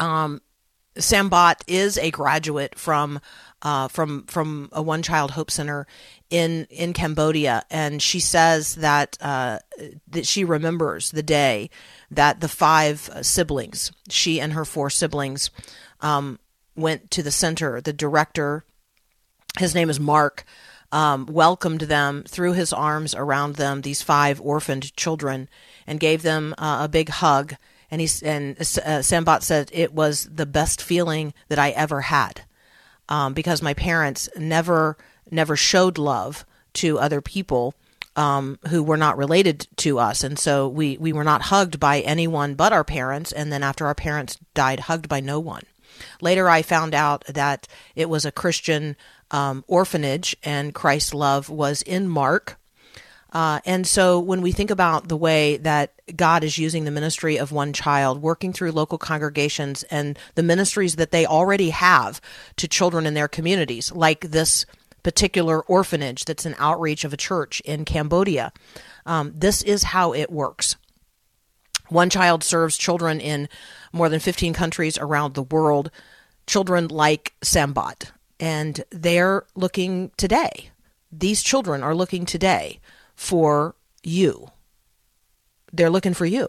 [0.00, 0.40] Um,
[0.96, 3.20] Sambat is a graduate from
[3.62, 5.86] uh, from from a one child hope center
[6.30, 9.58] in in Cambodia, and she says that uh,
[10.08, 11.70] that she remembers the day
[12.10, 15.50] that the five siblings, she and her four siblings,
[16.00, 16.38] um,
[16.76, 17.80] went to the center.
[17.80, 18.64] The director,
[19.58, 20.44] his name is Mark,
[20.92, 25.48] um, welcomed them, threw his arms around them, these five orphaned children,
[25.86, 27.54] and gave them uh, a big hug.
[27.90, 32.42] And he and uh, Sambat said it was the best feeling that I ever had,
[33.08, 34.96] um, because my parents never
[35.30, 36.44] never showed love
[36.74, 37.74] to other people
[38.16, 42.00] um, who were not related to us, and so we we were not hugged by
[42.00, 43.32] anyone but our parents.
[43.32, 45.62] And then after our parents died, hugged by no one.
[46.20, 48.96] Later, I found out that it was a Christian
[49.30, 52.58] um, orphanage, and Christ's love was in Mark.
[53.34, 57.36] Uh, and so, when we think about the way that God is using the ministry
[57.36, 62.20] of one child, working through local congregations and the ministries that they already have
[62.56, 64.64] to children in their communities, like this
[65.02, 68.52] particular orphanage that's an outreach of a church in Cambodia,
[69.04, 70.76] um, this is how it works.
[71.88, 73.48] One Child serves children in
[73.92, 75.90] more than 15 countries around the world,
[76.46, 78.12] children like Sambat.
[78.38, 80.70] And they're looking today,
[81.12, 82.80] these children are looking today
[83.14, 84.48] for you.
[85.72, 86.48] They're looking for you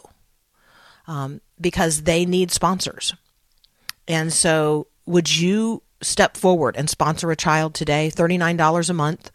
[1.08, 3.14] um, because they need sponsors.
[4.08, 8.12] And so, would you step forward and sponsor a child today?
[8.14, 9.32] $39 a month.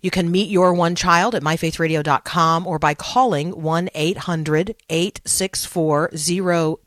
[0.00, 6.10] You can meet your one child at myfaithradio.com or by calling 1 800 864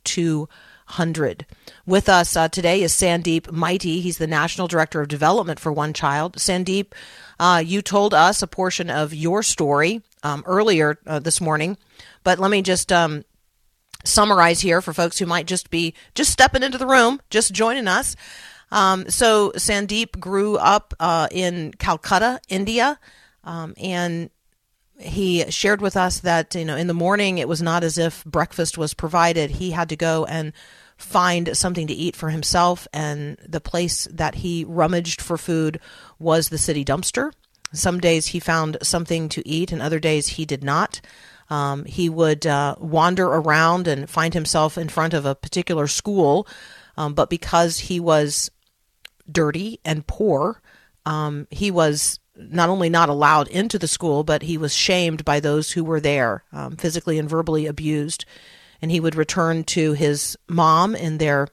[0.05, 1.45] 0200.
[1.85, 4.01] With us uh, today is Sandeep Maity.
[4.01, 6.37] He's the National Director of Development for One Child.
[6.37, 6.93] Sandeep,
[7.39, 11.77] uh, you told us a portion of your story um, earlier uh, this morning,
[12.23, 13.23] but let me just um,
[14.03, 17.87] summarize here for folks who might just be just stepping into the room, just joining
[17.87, 18.15] us.
[18.71, 22.99] Um, so Sandeep grew up uh, in Calcutta, India,
[23.43, 24.29] um, and
[24.99, 28.23] he shared with us that you know in the morning it was not as if
[28.25, 29.51] breakfast was provided.
[29.51, 30.53] He had to go and
[30.99, 35.79] find something to eat for himself, and the place that he rummaged for food
[36.19, 37.31] was the city dumpster.
[37.71, 41.01] Some days he found something to eat, and other days he did not.
[41.49, 46.47] Um, he would uh, wander around and find himself in front of a particular school,
[46.97, 48.51] um, but because he was
[49.31, 50.61] dirty and poor,
[51.05, 55.39] um, he was not only not allowed into the school, but he was shamed by
[55.39, 58.25] those who were there, um, physically and verbally abused.
[58.81, 61.47] And he would return to his mom in their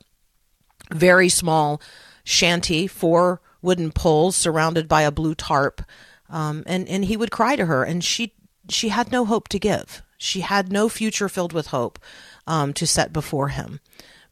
[0.92, 1.80] very small
[2.24, 5.82] shanty, four wooden poles surrounded by a blue tarp.
[6.28, 8.34] Um, and, and he would cry to her, and she,
[8.68, 10.02] she had no hope to give.
[10.18, 11.98] She had no future filled with hope
[12.46, 13.80] um, to set before him.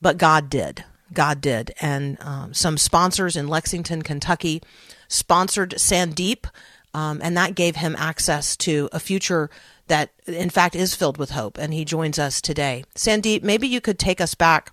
[0.00, 0.85] But God did.
[1.12, 1.74] God did.
[1.80, 4.62] And um, some sponsors in Lexington, Kentucky,
[5.09, 6.46] sponsored Sandeep,
[6.92, 9.50] um, and that gave him access to a future
[9.87, 11.59] that, in fact, is filled with hope.
[11.59, 12.85] And he joins us today.
[12.94, 14.73] Sandeep, maybe you could take us back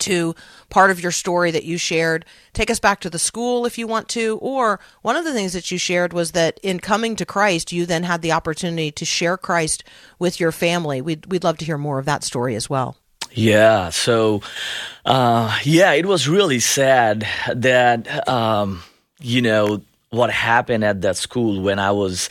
[0.00, 0.34] to
[0.70, 2.24] part of your story that you shared.
[2.52, 4.38] Take us back to the school if you want to.
[4.40, 7.84] Or one of the things that you shared was that in coming to Christ, you
[7.84, 9.82] then had the opportunity to share Christ
[10.18, 11.00] with your family.
[11.00, 12.96] We'd, we'd love to hear more of that story as well.
[13.32, 13.90] Yeah.
[13.90, 14.42] So,
[15.04, 18.82] uh, yeah, it was really sad that, um,
[19.20, 22.30] you know, what happened at that school when I was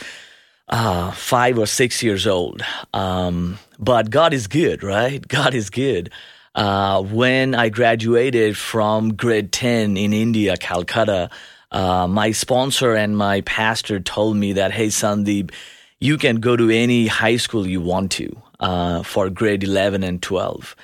[0.70, 2.62] uh, five or six years old.
[2.94, 5.26] Um, but God is good, right?
[5.28, 6.12] God is good.
[6.56, 11.30] Uh, when I graduated from grade 10 in India, Calcutta,
[11.72, 15.52] uh, my sponsor and my pastor told me that, hey, Sandeep,
[16.00, 20.22] you can go to any high school you want to uh, for grade 11 and
[20.22, 20.76] 12.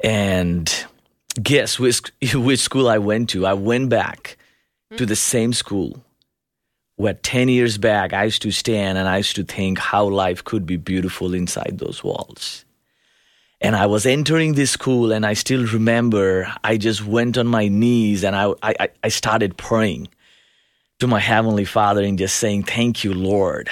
[0.00, 0.86] And
[1.42, 2.00] guess which,
[2.34, 3.44] which school I went to?
[3.44, 4.36] I went back
[4.96, 6.02] to the same school
[6.98, 10.42] where 10 years back I used to stand and I used to think how life
[10.44, 12.64] could be beautiful inside those walls.
[13.60, 17.66] And I was entering this school, and I still remember I just went on my
[17.66, 20.08] knees and I, I, I started praying
[21.00, 23.68] to my Heavenly Father and just saying, Thank you, Lord,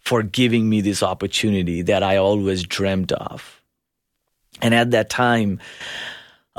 [0.00, 3.62] for giving me this opportunity that I always dreamed of.
[4.60, 5.60] And at that time,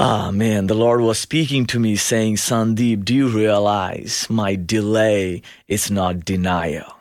[0.01, 5.43] ah, man, the Lord was speaking to me saying, Sandeep, do you realize my delay
[5.67, 6.95] is not denial?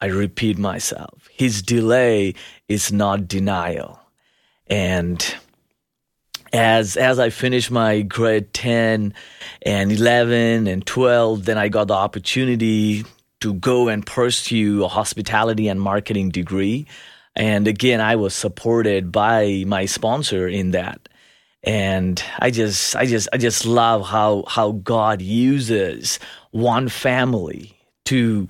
[0.00, 1.28] I repeat myself.
[1.32, 2.34] His delay
[2.68, 4.00] is not denial
[4.66, 5.36] and
[6.52, 9.14] as as I finished my grade 10
[9.62, 13.04] and 11 and 12 then I got the opportunity
[13.40, 16.86] to go and pursue a hospitality and marketing degree
[17.36, 21.08] and again I was supported by my sponsor in that
[21.62, 26.18] and I just I just I just love how how God uses
[26.50, 28.48] one family to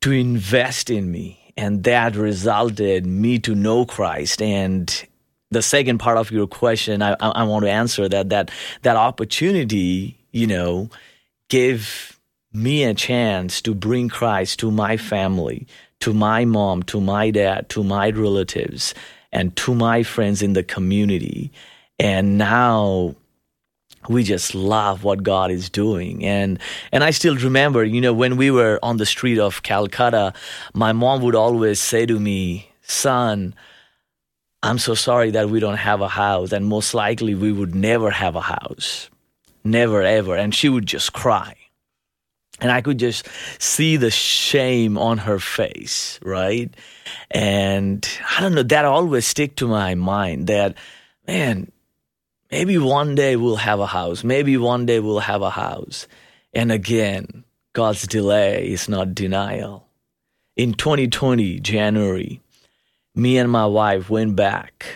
[0.00, 5.06] to invest in me and that resulted me to know Christ and
[5.50, 8.50] the second part of your question, I, I, want to answer that that
[8.82, 10.90] that opportunity, you know,
[11.48, 12.18] gave
[12.52, 15.66] me a chance to bring Christ to my family,
[16.00, 18.94] to my mom, to my dad, to my relatives,
[19.32, 21.50] and to my friends in the community.
[22.00, 23.14] And now
[24.08, 26.24] we just love what God is doing.
[26.24, 26.58] And
[26.92, 30.32] and I still remember, you know, when we were on the street of Calcutta,
[30.72, 33.54] my mom would always say to me, "Son,
[34.62, 38.10] I'm so sorry that we don't have a house, and most likely we would never
[38.10, 39.10] have a house.
[39.62, 40.36] Never, ever.
[40.36, 41.54] And she would just cry.
[42.62, 43.26] And I could just
[43.58, 46.72] see the shame on her face, right?
[47.30, 50.76] And I don't know, that always stick to my mind that,
[51.26, 51.72] man,
[52.50, 54.24] maybe one day we'll have a house.
[54.24, 56.06] Maybe one day we'll have a house.
[56.52, 59.86] And again, God's delay is not denial.
[60.56, 62.40] In 2020, January,
[63.14, 64.86] me and my wife went back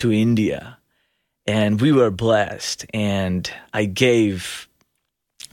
[0.00, 0.78] to India
[1.46, 2.86] and we were blessed.
[2.92, 4.68] And I gave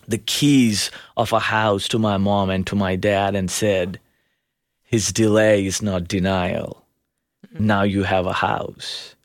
[0.07, 3.99] the keys of a house to my mom and to my dad and said,
[4.83, 6.83] His delay is not denial.
[7.45, 7.65] Mm-hmm.
[7.65, 9.15] Now you have a house.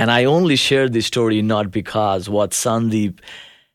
[0.00, 3.18] And I only share this story not because what Sandeep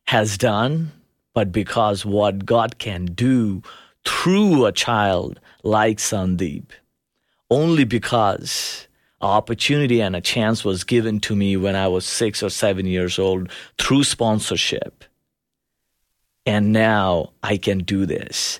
[0.07, 0.91] has done,
[1.35, 3.61] but because what God can do
[4.05, 6.65] through a child like Sandeep
[7.51, 8.87] only because
[9.21, 12.87] an opportunity and a chance was given to me when I was six or seven
[12.87, 15.03] years old through sponsorship.
[16.43, 18.59] And now I can do this.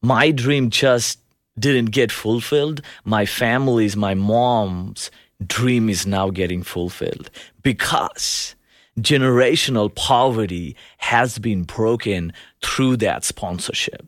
[0.00, 1.18] My dream just
[1.58, 2.82] didn't get fulfilled.
[3.04, 5.10] My family's, my mom's
[5.46, 7.30] dream is now getting fulfilled
[7.62, 8.54] because
[8.98, 12.32] generational poverty has been broken
[12.62, 14.06] through that sponsorship.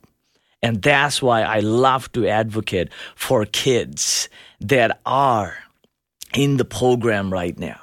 [0.62, 4.28] And that's why I love to advocate for kids
[4.60, 5.56] that are
[6.34, 7.80] in the program right now.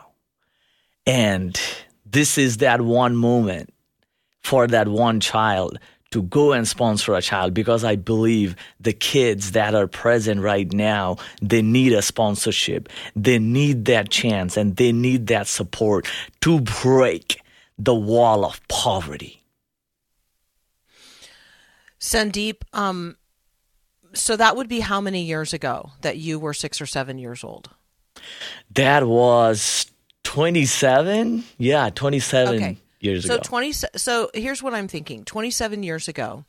[1.06, 1.60] And
[2.06, 3.74] this is that one moment
[4.42, 5.78] for that one child
[6.12, 10.72] to go and sponsor a child because I believe the kids that are present right
[10.74, 12.90] now, they need a sponsorship.
[13.16, 16.08] They need that chance and they need that support
[16.42, 17.42] to break
[17.78, 19.44] the wall of poverty.
[22.00, 23.18] Sandeep, um,
[24.14, 27.44] so that would be how many years ago that you were six or seven years
[27.44, 27.70] old?
[28.74, 29.92] That was
[30.24, 31.44] 27.
[31.58, 32.78] Yeah, 27 Okay.
[33.00, 33.44] Years so ago.
[33.44, 35.24] 20 so here's what i'm thinking.
[35.24, 36.46] 27 years ago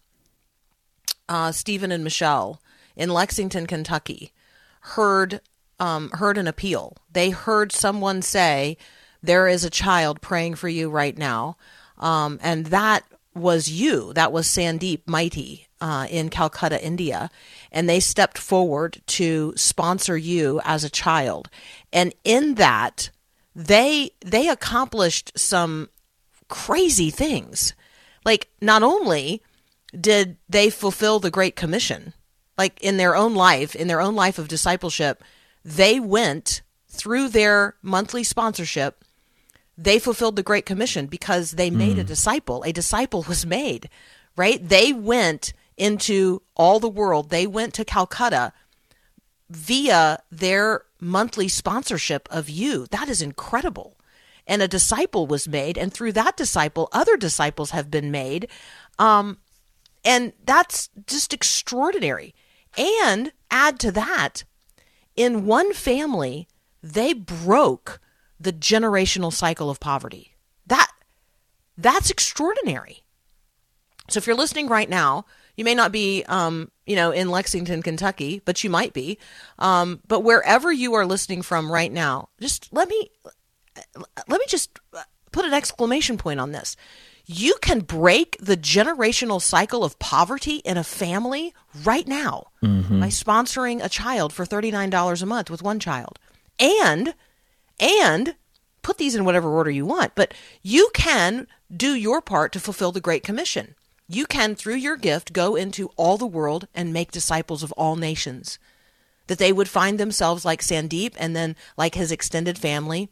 [1.28, 2.60] uh, stephen and michelle
[2.96, 4.32] in lexington kentucky
[4.80, 5.40] heard
[5.80, 6.96] um, heard an appeal.
[7.10, 8.76] They heard someone say
[9.22, 11.56] there is a child praying for you right now.
[11.98, 14.12] Um, and that was you.
[14.12, 17.30] That was sandeep Maity uh, in calcutta india.
[17.72, 21.48] And they stepped forward to sponsor you as a child.
[21.92, 23.10] And in that
[23.54, 25.88] they they accomplished some
[26.50, 27.72] crazy things.
[28.26, 29.42] Like, not only
[29.98, 32.12] did they fulfill the Great Commission,
[32.58, 35.24] like in their own life, in their own life of discipleship,
[35.64, 39.02] they went through their monthly sponsorship,
[39.78, 42.08] they fulfilled the Great Commission because they made a mm.
[42.08, 42.62] disciple.
[42.64, 43.88] A disciple was made,
[44.36, 44.68] right?
[44.68, 48.52] They went into all the world, they went to Calcutta
[49.48, 52.86] via their monthly sponsorship of you.
[52.90, 53.96] That is incredible
[54.50, 58.48] and a disciple was made and through that disciple other disciples have been made.
[58.98, 59.38] Um,
[60.04, 62.34] and that's just extraordinary.
[62.76, 64.42] And add to that
[65.14, 66.48] in one family
[66.82, 68.00] they broke
[68.40, 70.34] the generational cycle of poverty.
[70.66, 70.90] That
[71.78, 73.04] that's extraordinary.
[74.08, 77.82] So if you're listening right now you may not be um, you know in lexington
[77.82, 79.16] kentucky but you might be.
[79.60, 83.10] Um, but wherever you are listening from right now just let me
[84.28, 85.02] let me just uh,
[85.32, 86.76] put an exclamation point on this.
[87.26, 91.54] You can break the generational cycle of poverty in a family
[91.84, 93.00] right now mm-hmm.
[93.00, 96.18] by sponsoring a child for $39 a month with one child.
[96.58, 97.14] And
[97.78, 98.34] and
[98.82, 102.92] put these in whatever order you want, but you can do your part to fulfill
[102.92, 103.74] the great commission.
[104.08, 107.96] You can through your gift go into all the world and make disciples of all
[107.96, 108.58] nations.
[109.28, 113.10] That they would find themselves like Sandeep and then like his extended family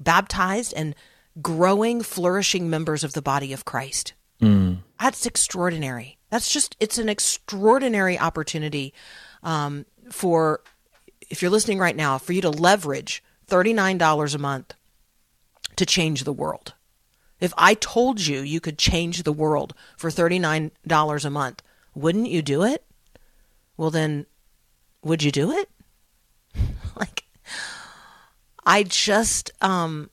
[0.00, 0.94] baptized and
[1.40, 4.14] growing, flourishing members of the body of Christ.
[4.98, 6.18] That's extraordinary.
[6.30, 8.94] That's just, it's an extraordinary opportunity
[9.42, 10.60] um, for,
[11.28, 14.74] if you're listening right now, for you to leverage $39 a month
[15.76, 16.74] to change the world.
[17.40, 21.62] If I told you you could change the world for $39 a month,
[21.94, 22.84] wouldn't you do it?
[23.76, 24.26] Well, then,
[25.02, 25.70] would you do it?
[26.96, 27.24] like,
[28.70, 30.08] I just um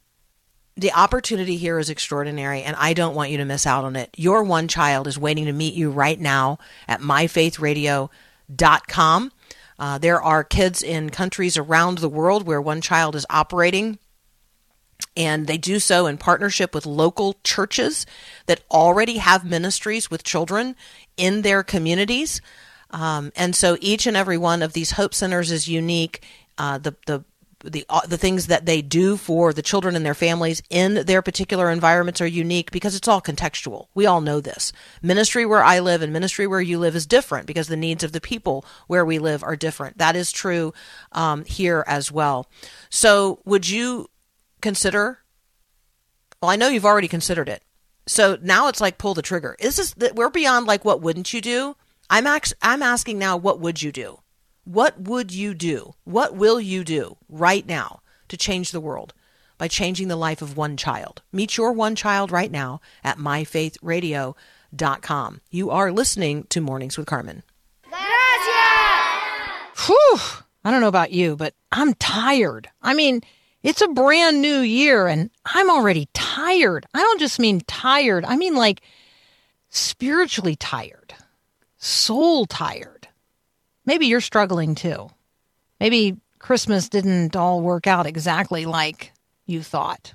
[0.75, 4.09] the opportunity here is extraordinary and I don't want you to miss out on it.
[4.17, 9.31] Your one child is waiting to meet you right now at myfaithradio.com.
[9.79, 13.99] Uh, there are kids in countries around the world where one child is operating
[15.15, 18.07] and they do so in partnership with local churches
[18.47, 20.75] that already have ministries with children
[21.15, 22.41] in their communities.
[22.89, 26.23] Um, and so each and every one of these hope centers is unique.
[26.57, 27.23] Uh, the the
[27.63, 31.21] the uh, the things that they do for the children and their families in their
[31.21, 33.87] particular environments are unique because it's all contextual.
[33.93, 34.71] We all know this.
[35.01, 38.11] Ministry where I live and ministry where you live is different because the needs of
[38.11, 39.97] the people where we live are different.
[39.97, 40.73] That is true
[41.11, 42.47] um, here as well.
[42.89, 44.07] So, would you
[44.61, 45.19] consider?
[46.41, 47.63] Well, I know you've already considered it.
[48.07, 49.55] So now it's like pull the trigger.
[49.59, 51.75] This is we're beyond like what wouldn't you do?
[52.09, 54.19] I'm ax- I'm asking now what would you do?
[54.67, 55.93] What would you do?
[56.03, 59.13] What will you do right now to change the world
[59.57, 61.21] by changing the life of one child?
[61.31, 65.41] Meet your one child right now at myfaithradio.com.
[65.49, 67.43] You are listening to Mornings with Carmen.
[67.83, 68.05] Gracias!
[69.85, 70.19] Whew.
[70.65, 72.67] I don't know about you, but I'm tired.
[72.81, 73.21] I mean,
[73.63, 76.85] it's a brand new year and I'm already tired.
[76.93, 78.81] I don't just mean tired, I mean like
[79.69, 81.13] spiritually tired,
[81.77, 82.96] soul tired.
[83.87, 85.09] Maybe you're struggling too.
[85.79, 89.13] Maybe Christmas didn't all work out exactly like
[89.45, 90.13] you thought.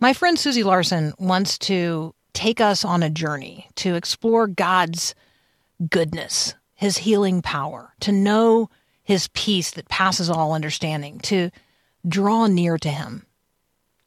[0.00, 5.14] My friend Susie Larson wants to take us on a journey to explore God's
[5.90, 8.70] goodness, his healing power, to know
[9.02, 11.50] his peace that passes all understanding, to
[12.08, 13.26] draw near to him.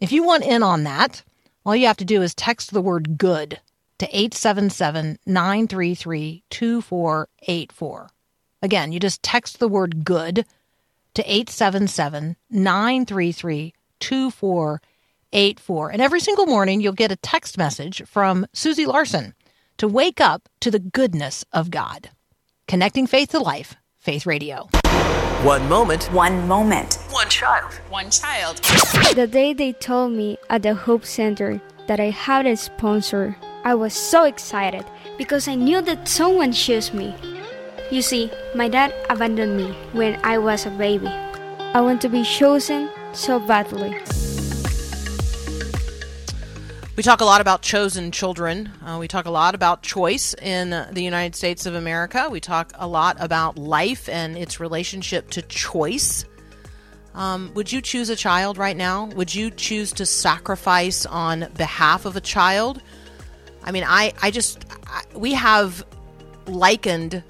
[0.02, 1.24] If you want in on that,
[1.66, 3.60] all you have to do is text the word good
[4.00, 8.10] to 877 933 2484.
[8.62, 10.46] Again, you just text the word good
[11.14, 15.90] to 877 933 2484.
[15.90, 19.34] And every single morning, you'll get a text message from Susie Larson
[19.78, 22.10] to wake up to the goodness of God.
[22.68, 24.70] Connecting faith to life, Faith Radio.
[25.44, 26.06] One moment.
[26.12, 26.96] One moment.
[27.12, 27.72] One child.
[27.90, 28.58] One child.
[29.16, 33.38] The day they told me at the Hope Center that I had a sponsor,
[33.68, 34.86] I was so excited
[35.18, 37.14] because I knew that someone chose me.
[37.92, 41.10] You see, my dad abandoned me when I was a baby.
[41.10, 43.90] I want to be chosen so badly.
[46.96, 48.72] We talk a lot about chosen children.
[48.86, 52.30] Uh, we talk a lot about choice in the United States of America.
[52.32, 56.24] We talk a lot about life and its relationship to choice.
[57.14, 59.08] Um, would you choose a child right now?
[59.08, 62.82] Would you choose to sacrifice on behalf of a child?
[63.68, 65.86] I mean, I, I just, I, we have
[66.46, 67.22] likened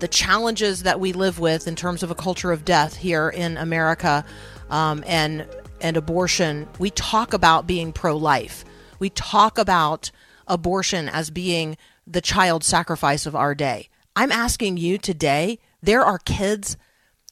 [0.00, 3.56] the challenges that we live with in terms of a culture of death here in
[3.56, 4.24] America
[4.68, 5.46] um, and
[5.80, 8.64] and abortion, we talk about being pro life.
[8.98, 10.10] We talk about
[10.48, 13.88] abortion as being the child sacrifice of our day.
[14.16, 16.76] I'm asking you today, there are kids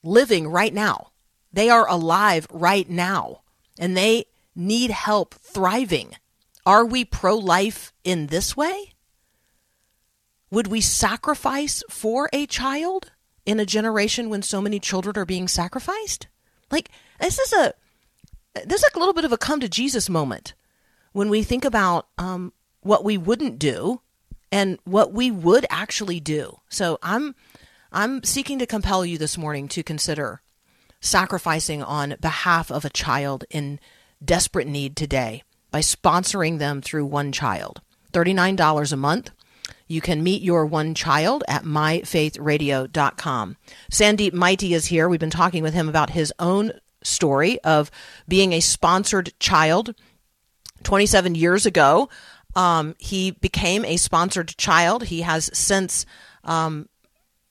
[0.02, 1.10] living right now.
[1.52, 3.42] They are alive right now
[3.78, 6.14] and they need help thriving.
[6.66, 8.92] Are we pro life in this way?
[10.50, 13.12] Would we sacrifice for a child
[13.46, 16.26] in a generation when so many children are being sacrificed?
[16.70, 16.90] Like,
[17.20, 17.74] this is a
[18.66, 20.54] there's like a little bit of a come to Jesus moment
[21.12, 24.00] when we think about um, what we wouldn't do
[24.50, 26.58] and what we would actually do.
[26.68, 27.34] So I'm
[27.92, 30.42] I'm seeking to compel you this morning to consider
[31.00, 33.80] sacrificing on behalf of a child in
[34.22, 37.78] desperate need today by sponsoring them through OneChild.
[38.12, 39.30] $39 a month.
[39.86, 43.56] You can meet your one child at myfaithradio.com.
[43.90, 45.08] Sandeep Maity is here.
[45.08, 47.90] We've been talking with him about his own story of
[48.28, 49.94] being a sponsored child.
[50.84, 52.08] 27 years ago,
[52.54, 55.04] um, he became a sponsored child.
[55.04, 56.06] He has since,
[56.44, 56.88] um,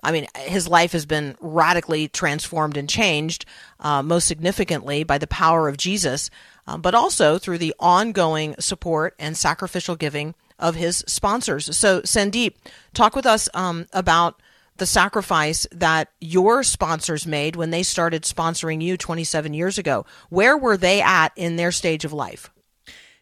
[0.02, 3.46] I mean, his life has been radically transformed and changed,
[3.80, 6.30] uh, most significantly by the power of Jesus,
[6.70, 11.76] uh, but also through the ongoing support and sacrificial giving of his sponsors.
[11.76, 12.56] So, Sandeep,
[12.94, 14.40] talk with us um, about
[14.78, 20.06] the sacrifice that your sponsors made when they started sponsoring you 27 years ago.
[20.30, 22.52] Where were they at in their stage of life?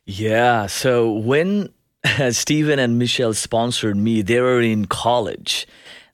[0.06, 1.70] Yeah, so when
[2.32, 5.68] Stephen and Michelle sponsored me, they were in college.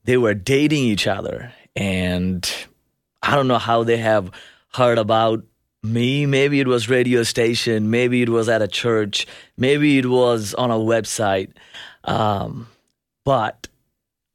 [0.03, 1.51] They were dating each other.
[1.75, 2.49] And
[3.23, 4.29] I don't know how they have
[4.71, 5.43] heard about
[5.84, 6.25] me.
[6.25, 7.89] Maybe it was radio station.
[7.89, 9.27] Maybe it was at a church.
[9.57, 11.51] Maybe it was on a website.
[12.03, 12.67] Um,
[13.25, 13.67] but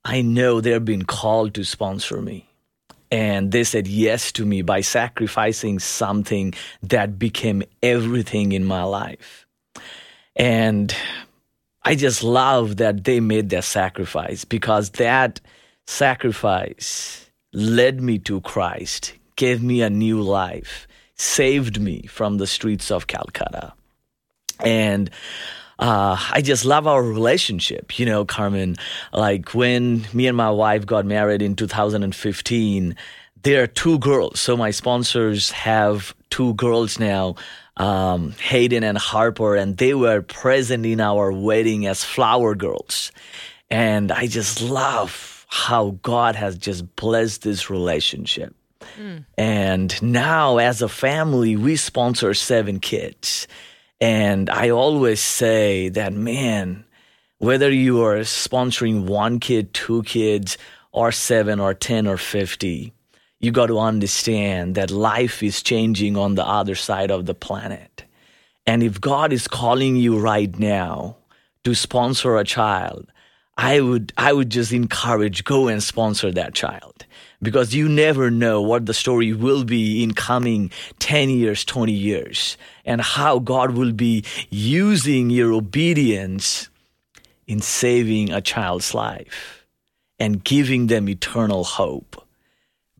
[0.04, 2.46] I know they're being called to sponsor me.
[3.10, 9.46] And they said yes to me by sacrificing something that became everything in my life.
[10.36, 10.94] And
[11.82, 15.40] I just love that they made that sacrifice because that
[15.86, 20.86] sacrifice led me to Christ, gave me a new life,
[21.18, 23.74] saved me from the streets of Calcutta.
[24.60, 25.10] And
[25.78, 27.98] uh, I just love our relationship.
[27.98, 28.76] You know, Carmen,
[29.12, 32.96] like when me and my wife got married in 2015,
[33.42, 34.40] there are two girls.
[34.40, 37.36] So my sponsors have two girls now,
[37.76, 43.12] um, Hayden and Harper, and they were present in our wedding as flower girls.
[43.70, 48.54] And I just love how God has just blessed this relationship.
[48.98, 49.24] Mm.
[49.36, 53.48] And now, as a family, we sponsor seven kids.
[54.00, 56.84] And I always say that, man,
[57.38, 60.58] whether you are sponsoring one kid, two kids,
[60.92, 62.92] or seven, or 10, or 50,
[63.40, 68.04] you got to understand that life is changing on the other side of the planet.
[68.66, 71.16] And if God is calling you right now
[71.64, 73.10] to sponsor a child,
[73.56, 76.97] I would I would just encourage go and sponsor that child
[77.40, 82.56] because you never know what the story will be in coming 10 years, 20 years
[82.84, 86.68] and how God will be using your obedience
[87.46, 89.66] in saving a child's life
[90.18, 92.22] and giving them eternal hope.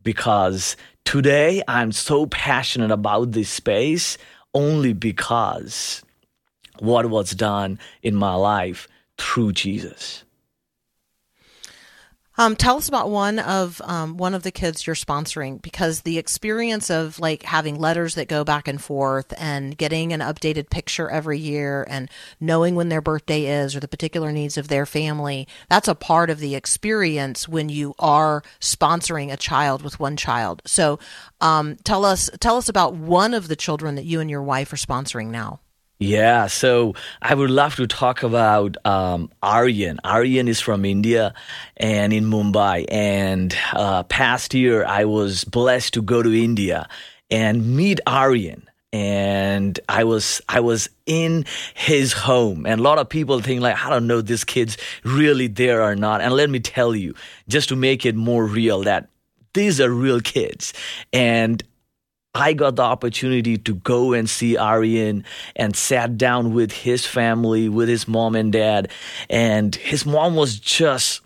[0.03, 4.17] Because today I'm so passionate about this space
[4.53, 6.01] only because
[6.79, 8.87] what was done in my life
[9.17, 10.23] through Jesus.
[12.39, 16.17] Um, tell us about one of um, one of the kids you're sponsoring because the
[16.17, 21.09] experience of like having letters that go back and forth and getting an updated picture
[21.09, 22.09] every year and
[22.39, 26.29] knowing when their birthday is or the particular needs of their family that's a part
[26.29, 30.61] of the experience when you are sponsoring a child with one child.
[30.65, 30.97] So
[31.41, 34.71] um, tell us tell us about one of the children that you and your wife
[34.71, 35.59] are sponsoring now.
[36.01, 39.99] Yeah, so I would love to talk about um, Aryan.
[40.05, 41.33] Aryan is from India
[41.75, 42.85] and in Mumbai.
[42.89, 46.87] And uh, past year, I was blessed to go to India
[47.29, 48.63] and meet Aryan.
[48.93, 51.45] And I was I was in
[51.75, 55.45] his home, and a lot of people think like I don't know this kid's really
[55.45, 56.21] there or not.
[56.21, 57.13] And let me tell you,
[57.47, 59.07] just to make it more real, that
[59.53, 60.73] these are real kids,
[61.13, 61.61] and
[62.33, 65.23] I got the opportunity to go and see Aryan
[65.55, 68.91] and sat down with his family, with his mom and dad.
[69.29, 71.21] And his mom was just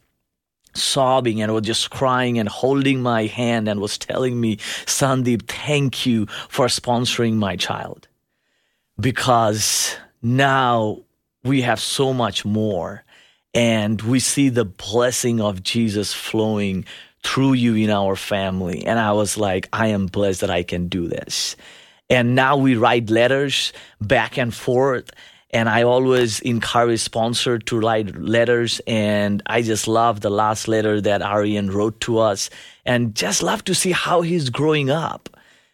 [0.74, 6.06] sobbing and was just crying and holding my hand and was telling me, Sandeep, thank
[6.06, 8.08] you for sponsoring my child.
[9.00, 11.02] Because now
[11.44, 13.04] we have so much more
[13.54, 16.86] and we see the blessing of Jesus flowing
[17.24, 18.86] through you in our family.
[18.86, 21.56] And I was like, I am blessed that I can do this.
[22.10, 25.10] And now we write letters back and forth.
[25.52, 28.82] And I always encourage sponsor to write letters.
[28.88, 32.50] And I just love the last letter that Aryan wrote to us
[32.86, 35.30] and just love to see how he's growing up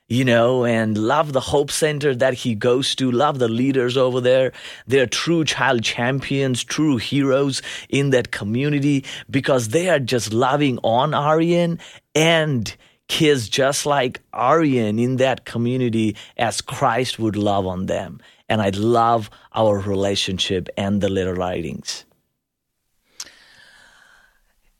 [0.09, 4.19] you know, and love the Hope Center that he goes to, love the leaders over
[4.19, 4.51] there.
[4.87, 11.13] They're true child champions, true heroes in that community because they are just loving on
[11.13, 11.79] Aryan
[12.15, 12.75] and
[13.07, 18.19] kids just like Aryan in that community as Christ would love on them.
[18.49, 22.05] And I love our relationship and the letter writings.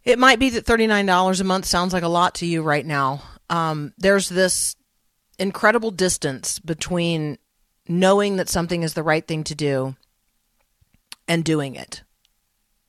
[0.03, 3.21] It might be that $39 a month sounds like a lot to you right now.
[3.47, 4.75] Um, there's this
[5.40, 7.38] incredible distance between
[7.88, 9.96] knowing that something is the right thing to do
[11.28, 12.04] and doing it.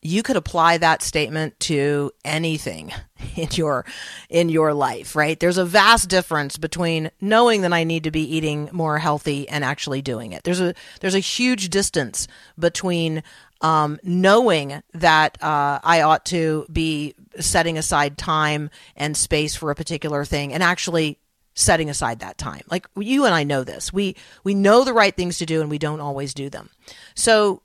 [0.03, 2.91] You could apply that statement to anything
[3.37, 3.85] in your
[4.29, 5.39] in your life, right?
[5.39, 9.63] There's a vast difference between knowing that I need to be eating more healthy and
[9.63, 10.45] actually doing it.
[10.45, 12.29] There's a there's a huge distance
[12.59, 13.23] between
[13.61, 19.75] um, knowing that uh, I ought to be setting aside time and space for a
[19.75, 21.19] particular thing and actually
[21.61, 22.63] setting aside that time.
[22.71, 23.93] Like you and I know this.
[23.93, 26.71] We we know the right things to do and we don't always do them.
[27.15, 27.63] So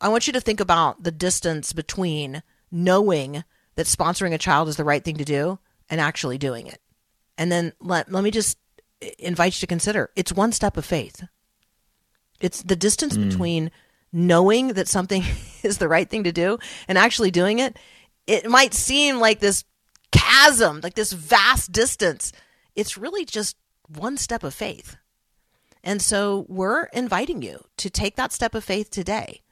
[0.00, 3.44] I want you to think about the distance between knowing
[3.76, 5.58] that sponsoring a child is the right thing to do
[5.88, 6.80] and actually doing it.
[7.38, 8.58] And then let let me just
[9.18, 11.24] invite you to consider it's one step of faith.
[12.40, 13.28] It's the distance mm.
[13.28, 13.70] between
[14.12, 15.24] knowing that something
[15.62, 16.58] is the right thing to do
[16.88, 17.78] and actually doing it.
[18.26, 19.64] It might seem like this
[20.12, 22.32] chasm, like this vast distance
[22.74, 23.56] it's really just
[23.88, 24.96] one step of faith.
[25.82, 29.42] And so we're inviting you to take that step of faith today.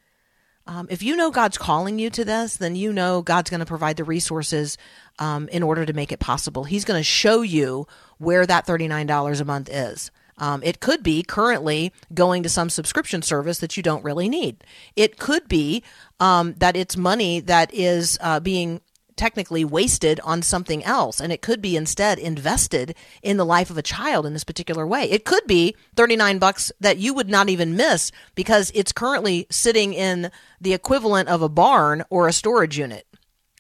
[0.67, 3.67] Um, if you know God's calling you to this, then you know God's going to
[3.67, 4.79] provide the resources
[5.19, 6.65] um, in order to make it possible.
[6.65, 7.87] He's going to show you
[8.19, 10.11] where that $39 a month is.
[10.39, 14.65] Um, it could be currently going to some subscription service that you don't really need.
[14.97, 15.83] It could be
[16.21, 18.81] um, that it's money that is uh, being
[19.17, 23.79] technically wasted on something else and it could be instead invested in the life of
[23.79, 25.11] a child in this particular way.
[25.11, 29.95] It could be 39 bucks that you would not even miss because it's currently sitting
[29.95, 33.07] in the equivalent of a barn or a storage unit.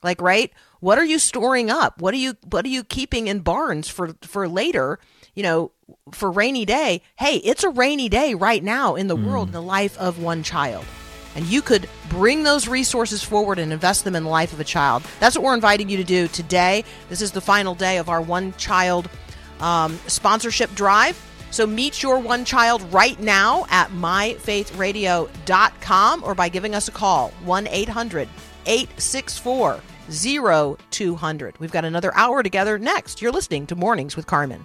[0.02, 0.52] Like right?
[0.80, 2.00] What are you storing up?
[2.00, 4.98] What are you what are you keeping in barns for for later,
[5.34, 5.70] you know,
[6.12, 7.02] for rainy day?
[7.16, 9.24] Hey, it's a rainy day right now in the mm.
[9.24, 10.84] world in the life of one child
[11.34, 14.64] and you could bring those resources forward and invest them in the life of a
[14.64, 15.02] child.
[15.20, 16.84] That's what we're inviting you to do today.
[17.08, 19.08] This is the final day of our one child
[19.60, 21.20] um, sponsorship drive.
[21.50, 27.30] So meet your one child right now at myfaithradio.com or by giving us a call
[27.44, 28.28] 1 800
[28.66, 29.80] 864
[30.90, 31.60] 0200.
[31.60, 33.22] We've got another hour together next.
[33.22, 34.64] You're listening to Mornings with Carmen.